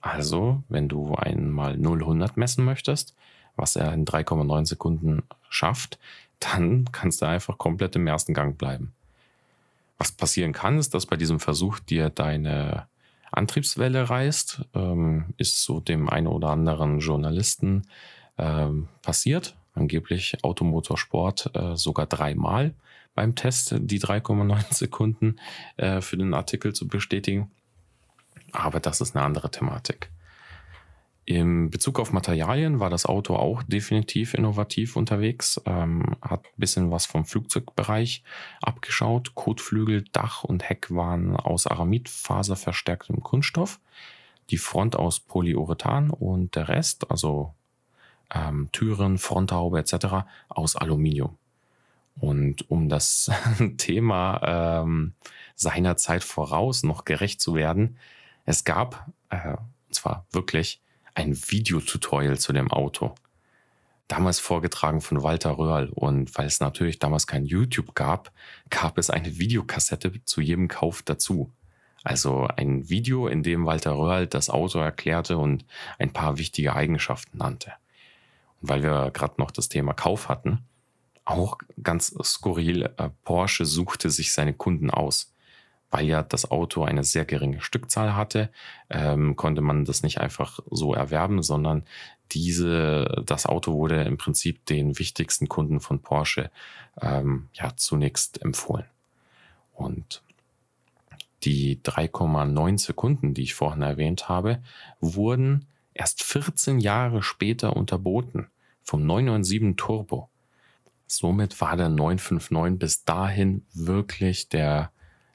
Also, 0.01 0.63
wenn 0.71 0.89
du 0.89 1.17
einmal 1.17 1.75
0-100 1.75 2.31
messen 2.37 2.65
möchtest, 2.65 3.15
was 3.57 3.77
er 3.77 3.93
in 3.93 4.07
3,9 4.07 4.65
Sekunden 4.65 5.23
schafft, 5.51 5.99
dann 6.41 6.87
kannst 6.93 7.21
du 7.21 7.27
einfach 7.27 7.59
komplett 7.59 7.95
im 7.97 8.07
ersten 8.07 8.33
Gang 8.33 8.57
bleiben. 8.57 8.95
Was 10.03 10.11
passieren 10.11 10.53
kann, 10.53 10.79
ist, 10.79 10.95
dass 10.95 11.07
bei 11.07 11.17
diesem 11.17 11.39
Versuch 11.39 11.79
dir 11.79 12.11
deine 12.11 12.89
Antriebswelle 13.31 14.11
reißt, 14.11 14.63
ähm, 14.75 15.33
ist 15.37 15.63
so 15.63 15.79
dem 15.79 16.09
einen 16.09 16.27
oder 16.27 16.49
anderen 16.49 16.99
Journalisten 16.99 17.83
ähm, 18.37 18.89
passiert. 19.03 19.55
Angeblich 19.75 20.43
Automotorsport 20.43 21.55
äh, 21.55 21.77
sogar 21.77 22.07
dreimal 22.07 22.75
beim 23.15 23.37
Test 23.37 23.77
die 23.79 24.01
3,9 24.01 24.75
Sekunden 24.75 25.37
äh, 25.77 26.01
für 26.01 26.17
den 26.17 26.35
Artikel 26.35 26.73
zu 26.73 26.89
bestätigen. 26.89 27.53
Aber 28.51 28.81
das 28.81 29.01
ist 29.01 29.15
eine 29.15 29.25
andere 29.25 29.53
Thematik. 29.53 30.11
Im 31.25 31.71
Bezug 31.71 32.01
auf 32.01 32.13
Materialien 32.13 32.81
war 32.81 32.91
das 32.91 33.07
Auto 33.07 33.37
auch 33.37 33.63
definitiv 33.63 34.35
innovativ 34.35 34.97
unterwegs, 34.97 35.61
ähm, 35.67 36.17
hat 36.21 36.45
ein 36.45 36.59
bisschen 36.59 36.91
was 36.91 37.07
vom 37.07 37.25
Flugzeugbereich 37.25 38.25
abgeschaut. 38.61 39.37
Kotflügel, 39.37 40.05
Dach 40.11 40.43
und 40.43 40.69
Heck 40.69 40.91
waren 40.91 41.37
aus 41.37 41.69
Aramidfaser 41.69 42.57
verstärktem 42.57 43.23
Kunststoff, 43.23 43.79
die 44.51 44.59
Front 44.59 44.97
aus 44.97 45.21
Polyurethan 45.21 46.11
und 46.11 46.57
der 46.57 46.69
Rest, 46.69 47.09
also 47.09 47.55
ähm, 48.35 48.71
Türen, 48.73 49.17
Fronthaube 49.19 49.79
etc., 49.79 50.27
aus 50.49 50.75
Aluminium. 50.75 51.39
Und 52.17 52.69
um 52.69 52.89
das 52.89 53.31
Thema 53.79 54.83
ähm, 54.83 55.15
seiner 55.55 55.97
voraus 55.97 56.83
noch 56.83 57.05
gerecht 57.05 57.41
zu 57.41 57.55
werden, 57.55 57.97
es 58.45 58.65
gab, 58.65 59.09
äh, 59.31 59.53
und 59.53 59.95
zwar 59.95 60.27
wirklich, 60.33 60.81
ein 61.15 61.37
Videotutorial 61.37 62.39
zu 62.39 62.53
dem 62.53 62.71
Auto. 62.71 63.15
Damals 64.09 64.41
vorgetragen 64.41 65.01
von 65.01 65.23
Walter 65.23 65.57
Röhrl. 65.59 65.91
Und 65.91 66.37
weil 66.37 66.47
es 66.47 66.61
natürlich 66.61 66.99
damals 66.99 67.27
kein 67.27 67.45
YouTube 67.45 67.95
gab, 67.95 68.33
gab 68.71 68.99
es 68.99 69.11
eine 69.11 69.39
Videokassette 69.39 70.13
zu 70.25 70.41
jedem 70.41 70.69
Kauf 70.69 71.03
dazu. 71.03 71.51
Also 72.05 72.49
ein 72.57 72.89
Video, 72.89 73.29
in 73.29 73.43
dem 73.43 73.65
Walter 73.65 73.93
Röhrl 73.93 74.27
das 74.27 74.51
Auto 74.51 74.79
erklärte 74.79 75.39
und 75.39 75.65
ein 75.99 76.13
paar 76.13 76.37
wichtige 76.39 76.75
Eigenschaften 76.75 77.39
nannte. 77.39 77.73
Und 78.61 78.69
weil 78.69 78.83
wir 78.83 79.11
gerade 79.13 79.35
noch 79.39 79.51
das 79.51 79.69
Thema 79.69 79.93
Kauf 79.93 80.29
hatten, 80.29 80.65
auch 81.25 81.59
ganz 81.83 82.15
skurril, 82.25 82.91
äh, 82.97 83.11
Porsche 83.25 83.65
suchte 83.65 84.11
sich 84.11 84.33
seine 84.33 84.53
Kunden 84.53 84.91
aus 84.91 85.32
weil 85.93 86.07
ja 86.07 86.23
das 86.23 86.51
Auto 86.51 86.85
eine 86.85 87.05
sehr 87.05 87.27
geringe 87.27 87.61
Stückzahl 87.61 88.17
hatte, 88.17 88.51
ähm, 88.89 89.37
konnte 89.37 89.61
man 89.61 89.85
das 89.85 90.03
nicht 90.03 90.21
einfach 90.21 90.59
so 90.71 90.95
erwerben, 90.95 91.43
sondern 91.43 91.85
diese, 92.33 93.23
das 93.27 93.45
Auto 93.45 93.75
wurde 93.75 94.03
im 94.03 94.17
Prinzip 94.17 94.65
den 94.65 94.99
wichtigsten 94.99 95.49
Kunden 95.49 95.81
von 95.81 96.01
Porsche 96.01 96.51
ähm, 97.01 97.51
ja 97.53 97.77
zunächst 97.77 98.41
empfohlen. 98.43 98.87
Und 99.75 100.23
die 101.45 101.79
3,9 101.83 102.79
Sekunden, 102.79 103.35
die 103.35 103.43
ich 103.43 103.55
vorhin 103.55 103.83
erwähnt 103.83 104.31
habe, 104.31 104.63
wurden 105.01 105.67
erst 105.93 106.23
14 106.23 106.81
Jahre 106.81 107.23
später 107.23 107.77
unterboten 107.77 108.49
vom 108.83 109.05
997 109.05 109.77
Turbo. 109.77 110.31
Somit 111.07 111.61
war 111.61 111.77
der 111.77 111.91
959 111.91 112.79
bis 112.79 113.05
dahin 113.05 113.67
wirklich 113.75 114.49
der 114.49 114.91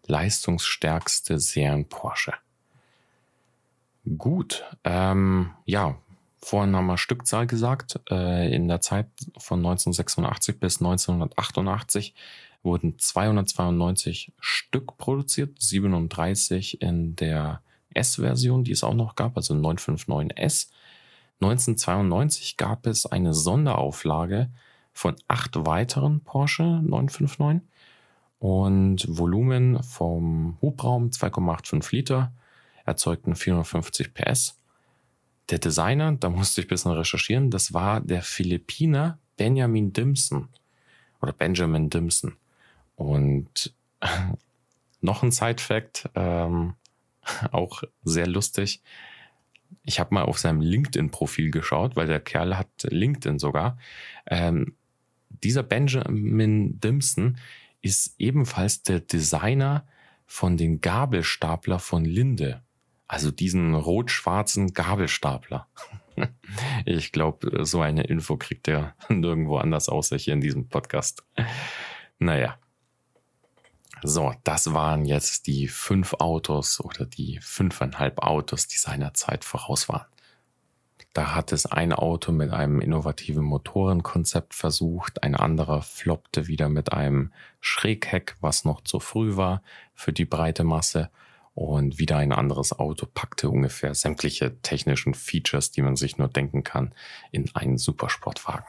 leistungsstärkste 0.07 1.39
Serien 1.39 1.87
Porsche. 1.87 2.33
Gut, 4.17 4.63
ähm, 4.83 5.51
ja, 5.65 5.97
vorhin 6.39 6.75
haben 6.75 6.87
wir 6.87 6.97
Stückzahl 6.97 7.45
gesagt. 7.45 7.99
Äh, 8.09 8.53
in 8.53 8.67
der 8.67 8.79
Zeit 8.79 9.07
von 9.37 9.59
1986 9.59 10.59
bis 10.59 10.79
1988 10.79 12.15
wurden 12.63 12.97
292 12.97 14.31
Stück 14.39 14.97
produziert, 14.97 15.61
37 15.61 16.81
in 16.81 17.15
der 17.15 17.61
S-Version, 17.93 18.63
die 18.63 18.71
es 18.71 18.83
auch 18.83 18.93
noch 18.93 19.15
gab, 19.15 19.35
also 19.35 19.53
959S. 19.53 20.69
1992 21.41 22.57
gab 22.57 22.87
es 22.87 23.05
eine 23.05 23.33
Sonderauflage 23.33 24.49
von 24.93 25.15
acht 25.27 25.55
weiteren 25.65 26.21
Porsche 26.21 26.63
959 26.63 27.61
und 28.39 29.05
Volumen 29.07 29.81
vom 29.83 30.57
Hubraum 30.61 31.09
2,85 31.09 31.95
Liter, 31.95 32.33
erzeugten 32.85 33.35
450 33.35 34.13
PS. 34.13 34.59
Der 35.49 35.59
Designer, 35.59 36.13
da 36.13 36.29
musste 36.29 36.61
ich 36.61 36.67
ein 36.67 36.69
bisschen 36.69 36.91
recherchieren, 36.91 37.49
das 37.49 37.73
war 37.73 38.01
der 38.01 38.21
Philippiner 38.21 39.17
Benjamin 39.37 39.93
Dimson 39.93 40.49
oder 41.21 41.33
Benjamin 41.33 41.89
Dimson. 41.89 42.35
Und 42.95 43.73
noch 45.01 45.23
ein 45.23 45.31
Side-Fact, 45.31 46.09
ähm, 46.15 46.73
auch 47.51 47.83
sehr 48.03 48.27
lustig. 48.27 48.81
Ich 49.83 49.99
habe 49.99 50.13
mal 50.13 50.23
auf 50.23 50.39
seinem 50.39 50.61
LinkedIn-Profil 50.61 51.51
geschaut, 51.51 51.95
weil 51.95 52.07
der 52.07 52.19
Kerl 52.19 52.57
hat 52.57 52.69
LinkedIn 52.83 53.39
sogar. 53.39 53.77
Ähm, 54.25 54.75
dieser 55.43 55.63
Benjamin 55.63 56.79
Dimson 56.79 57.37
ist 57.81 58.15
ebenfalls 58.17 58.83
der 58.83 58.99
Designer 58.99 59.87
von 60.25 60.57
den 60.57 60.81
Gabelstapler 60.81 61.79
von 61.79 62.05
Linde. 62.05 62.61
Also 63.07 63.31
diesen 63.31 63.73
rot-schwarzen 63.75 64.73
Gabelstapler. 64.73 65.67
Ich 66.85 67.11
glaube, 67.11 67.63
so 67.63 67.79
eine 67.79 68.05
Info 68.05 68.37
kriegt 68.37 68.67
er 68.67 68.95
nirgendwo 69.09 69.57
anders 69.57 69.87
außer 69.87 70.17
hier 70.17 70.33
in 70.33 70.41
diesem 70.41 70.67
Podcast. 70.67 71.23
Naja. 72.17 72.57
So, 74.01 74.33
das 74.43 74.73
waren 74.73 75.05
jetzt 75.05 75.45
die 75.45 75.67
fünf 75.67 76.15
Autos 76.15 76.79
oder 76.79 77.05
die 77.05 77.37
fünfeinhalb 77.39 78.17
Autos, 78.17 78.67
die 78.67 78.77
seinerzeit 78.77 79.45
voraus 79.45 79.89
waren. 79.89 80.07
Da 81.17 81.33
hat 81.33 81.51
es 81.51 81.65
ein 81.65 81.93
Auto 81.93 82.31
mit 82.31 82.51
einem 82.51 82.79
innovativen 82.79 83.43
Motorenkonzept 83.43 84.53
versucht, 84.53 85.23
ein 85.23 85.33
anderer 85.33 85.81
floppte 85.81 86.45
wieder 86.45 86.69
mit 86.69 86.93
einem 86.93 87.33
Schrägheck, 87.59 88.35
was 88.39 88.65
noch 88.65 88.81
zu 88.81 88.99
früh 88.99 89.35
war 89.35 89.63
für 89.95 90.13
die 90.13 90.25
breite 90.25 90.63
Masse. 90.63 91.09
Und 91.55 91.97
wieder 91.97 92.17
ein 92.17 92.31
anderes 92.31 92.77
Auto 92.77 93.07
packte 93.11 93.49
ungefähr 93.49 93.95
sämtliche 93.95 94.61
technischen 94.61 95.15
Features, 95.15 95.71
die 95.71 95.81
man 95.81 95.95
sich 95.95 96.19
nur 96.19 96.27
denken 96.27 96.63
kann, 96.63 96.93
in 97.31 97.49
einen 97.55 97.79
Supersportwagen. 97.79 98.67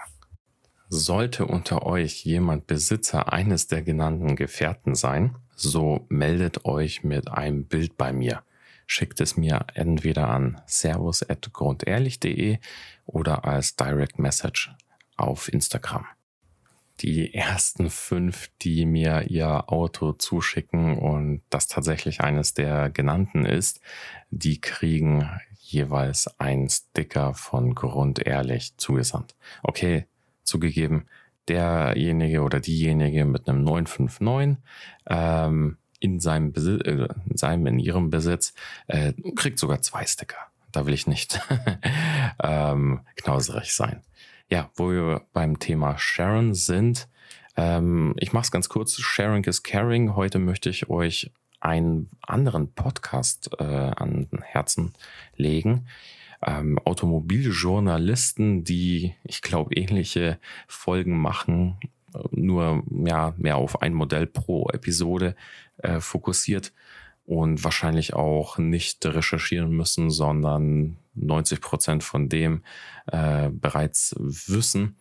Sollte 0.88 1.44
unter 1.44 1.84
euch 1.84 2.24
jemand 2.24 2.66
Besitzer 2.66 3.30
eines 3.30 3.66
der 3.66 3.82
genannten 3.82 4.36
Gefährten 4.36 4.94
sein, 4.94 5.36
so 5.54 6.06
meldet 6.08 6.64
euch 6.64 7.04
mit 7.04 7.28
einem 7.28 7.66
Bild 7.66 7.98
bei 7.98 8.14
mir 8.14 8.42
schickt 8.88 9.20
es 9.20 9.36
mir 9.36 9.66
entweder 9.74 10.28
an 10.28 10.60
servus.grundehrlich.de 10.66 12.58
oder 13.06 13.44
als 13.44 13.76
Direct 13.76 14.18
Message 14.18 14.74
auf 15.16 15.52
Instagram. 15.52 16.06
Die 17.00 17.32
ersten 17.32 17.90
fünf, 17.90 18.50
die 18.62 18.84
mir 18.84 19.26
ihr 19.28 19.70
Auto 19.70 20.12
zuschicken 20.14 20.98
und 20.98 21.42
das 21.50 21.68
tatsächlich 21.68 22.22
eines 22.22 22.54
der 22.54 22.90
genannten 22.90 23.44
ist, 23.44 23.80
die 24.30 24.60
kriegen 24.60 25.30
jeweils 25.60 26.40
einen 26.40 26.68
Sticker 26.68 27.34
von 27.34 27.74
Grundehrlich 27.74 28.76
zugesandt. 28.78 29.36
Okay, 29.62 30.06
zugegeben, 30.42 31.06
derjenige 31.46 32.42
oder 32.42 32.58
diejenige 32.58 33.26
mit 33.26 33.48
einem 33.48 33.62
959 33.64 34.56
ähm, 35.08 35.76
in 36.00 36.20
seinem 36.20 36.52
Besitz, 36.52 36.82
äh, 36.86 37.08
in 37.28 37.36
seinem, 37.36 37.66
in 37.66 37.78
ihrem 37.78 38.10
Besitz, 38.10 38.54
äh, 38.86 39.12
kriegt 39.36 39.58
sogar 39.58 39.82
zwei 39.82 40.04
Sticker. 40.04 40.38
Da 40.72 40.86
will 40.86 40.94
ich 40.94 41.06
nicht 41.06 41.40
ähm, 42.42 43.00
knauserig 43.16 43.72
sein. 43.72 44.02
Ja, 44.50 44.70
wo 44.76 44.90
wir 44.90 45.22
beim 45.32 45.58
Thema 45.58 45.98
Sharon 45.98 46.54
sind, 46.54 47.08
ähm, 47.56 48.14
ich 48.18 48.32
mache 48.32 48.44
es 48.44 48.50
ganz 48.50 48.68
kurz. 48.68 48.96
Sharing 48.98 49.44
is 49.44 49.62
caring. 49.62 50.14
Heute 50.14 50.38
möchte 50.38 50.70
ich 50.70 50.88
euch 50.88 51.32
einen 51.60 52.08
anderen 52.22 52.72
Podcast 52.72 53.50
äh, 53.58 53.64
an 53.64 54.28
Herzen 54.42 54.92
legen. 55.36 55.86
Ähm, 56.46 56.78
Automobiljournalisten, 56.78 58.62
die, 58.62 59.14
ich 59.24 59.42
glaube, 59.42 59.74
ähnliche 59.74 60.38
Folgen 60.68 61.18
machen, 61.18 61.78
nur 62.30 62.84
ja, 63.04 63.34
mehr 63.36 63.56
auf 63.56 63.82
ein 63.82 63.92
Modell 63.92 64.26
pro 64.26 64.68
Episode 64.70 65.34
äh, 65.78 66.00
fokussiert 66.00 66.72
und 67.24 67.62
wahrscheinlich 67.62 68.14
auch 68.14 68.58
nicht 68.58 69.04
recherchieren 69.04 69.70
müssen, 69.70 70.10
sondern 70.10 70.96
90 71.14 71.60
Prozent 71.60 72.04
von 72.04 72.28
dem 72.28 72.62
äh, 73.06 73.50
bereits 73.50 74.14
wissen. 74.18 74.96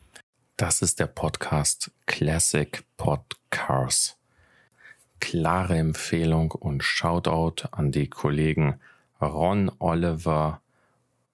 Das 0.58 0.82
ist 0.82 1.00
der 1.00 1.08
Podcast 1.08 1.92
Classic 2.06 2.84
Podcasts. 2.98 4.18
Klare 5.20 5.78
Empfehlung 5.78 6.52
und 6.52 6.84
Shoutout 6.84 7.68
an 7.72 7.92
die 7.92 8.10
Kollegen 8.10 8.80
Ron, 9.22 9.72
Oliver, 9.80 10.62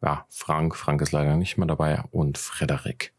ja, 0.02 0.26
Frank, 0.30 0.76
Frank 0.76 1.02
ist 1.02 1.12
leider 1.12 1.36
nicht 1.36 1.58
mehr 1.58 1.68
dabei 1.68 2.04
und 2.12 2.38
Frederik. 2.38 3.14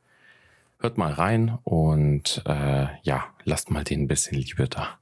Hört 0.79 0.99
mal 0.99 1.13
rein 1.13 1.59
und 1.65 2.43
äh, 2.47 2.87
ja, 3.03 3.25
lasst 3.45 3.71
mal 3.71 3.85
den 3.85 4.03
ein 4.03 4.09
bisschen 4.09 4.39
Liebe 4.39 4.69
da. 4.69 4.99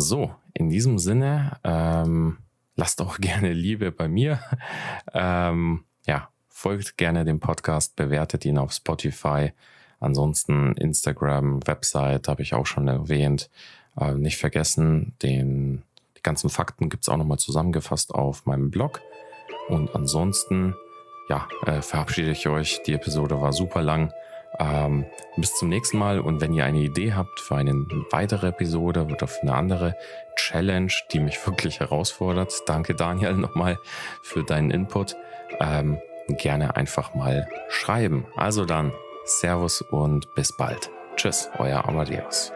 So, 0.00 0.34
in 0.54 0.70
diesem 0.70 0.98
Sinne, 0.98 1.58
ähm, 1.62 2.38
lasst 2.74 3.02
auch 3.02 3.18
gerne 3.20 3.52
Liebe 3.52 3.92
bei 3.92 4.08
mir. 4.08 4.40
Ähm, 5.12 5.84
ja, 6.06 6.30
folgt 6.48 6.96
gerne 6.96 7.24
dem 7.24 7.38
Podcast, 7.38 7.96
bewertet 7.96 8.44
ihn 8.46 8.58
auf 8.58 8.72
Spotify. 8.72 9.52
Ansonsten 10.00 10.72
Instagram, 10.72 11.66
Website 11.66 12.28
habe 12.28 12.40
ich 12.42 12.54
auch 12.54 12.64
schon 12.64 12.88
erwähnt. 12.88 13.50
Äh, 13.98 14.14
nicht 14.14 14.38
vergessen, 14.38 15.14
den, 15.22 15.82
die 16.16 16.22
ganzen 16.22 16.48
Fakten 16.48 16.88
gibt 16.88 17.02
es 17.02 17.10
auch 17.10 17.18
nochmal 17.18 17.38
zusammengefasst 17.38 18.14
auf 18.14 18.46
meinem 18.46 18.70
Blog. 18.70 19.02
Und 19.68 19.94
ansonsten, 19.94 20.74
ja, 21.28 21.46
äh, 21.66 21.82
verabschiede 21.82 22.30
ich 22.30 22.48
euch. 22.48 22.82
Die 22.86 22.94
Episode 22.94 23.38
war 23.38 23.52
super 23.52 23.82
lang. 23.82 24.12
Ähm, 24.58 25.06
bis 25.36 25.56
zum 25.56 25.68
nächsten 25.68 25.98
Mal 25.98 26.20
und 26.20 26.40
wenn 26.40 26.52
ihr 26.52 26.64
eine 26.64 26.80
Idee 26.80 27.14
habt 27.14 27.40
für 27.40 27.56
eine 27.56 27.72
weitere 28.10 28.48
Episode 28.48 29.04
oder 29.04 29.26
für 29.26 29.42
eine 29.42 29.54
andere 29.54 29.96
Challenge, 30.36 30.92
die 31.12 31.20
mich 31.20 31.44
wirklich 31.46 31.80
herausfordert, 31.80 32.52
danke 32.66 32.94
Daniel 32.94 33.34
nochmal 33.34 33.78
für 34.22 34.42
deinen 34.44 34.70
Input, 34.70 35.16
ähm, 35.60 35.98
gerne 36.28 36.76
einfach 36.76 37.14
mal 37.14 37.48
schreiben. 37.68 38.26
Also 38.36 38.64
dann, 38.64 38.92
Servus 39.24 39.82
und 39.82 40.34
bis 40.34 40.56
bald. 40.56 40.90
Tschüss, 41.16 41.50
euer 41.58 41.86
Amadeus. 41.86 42.52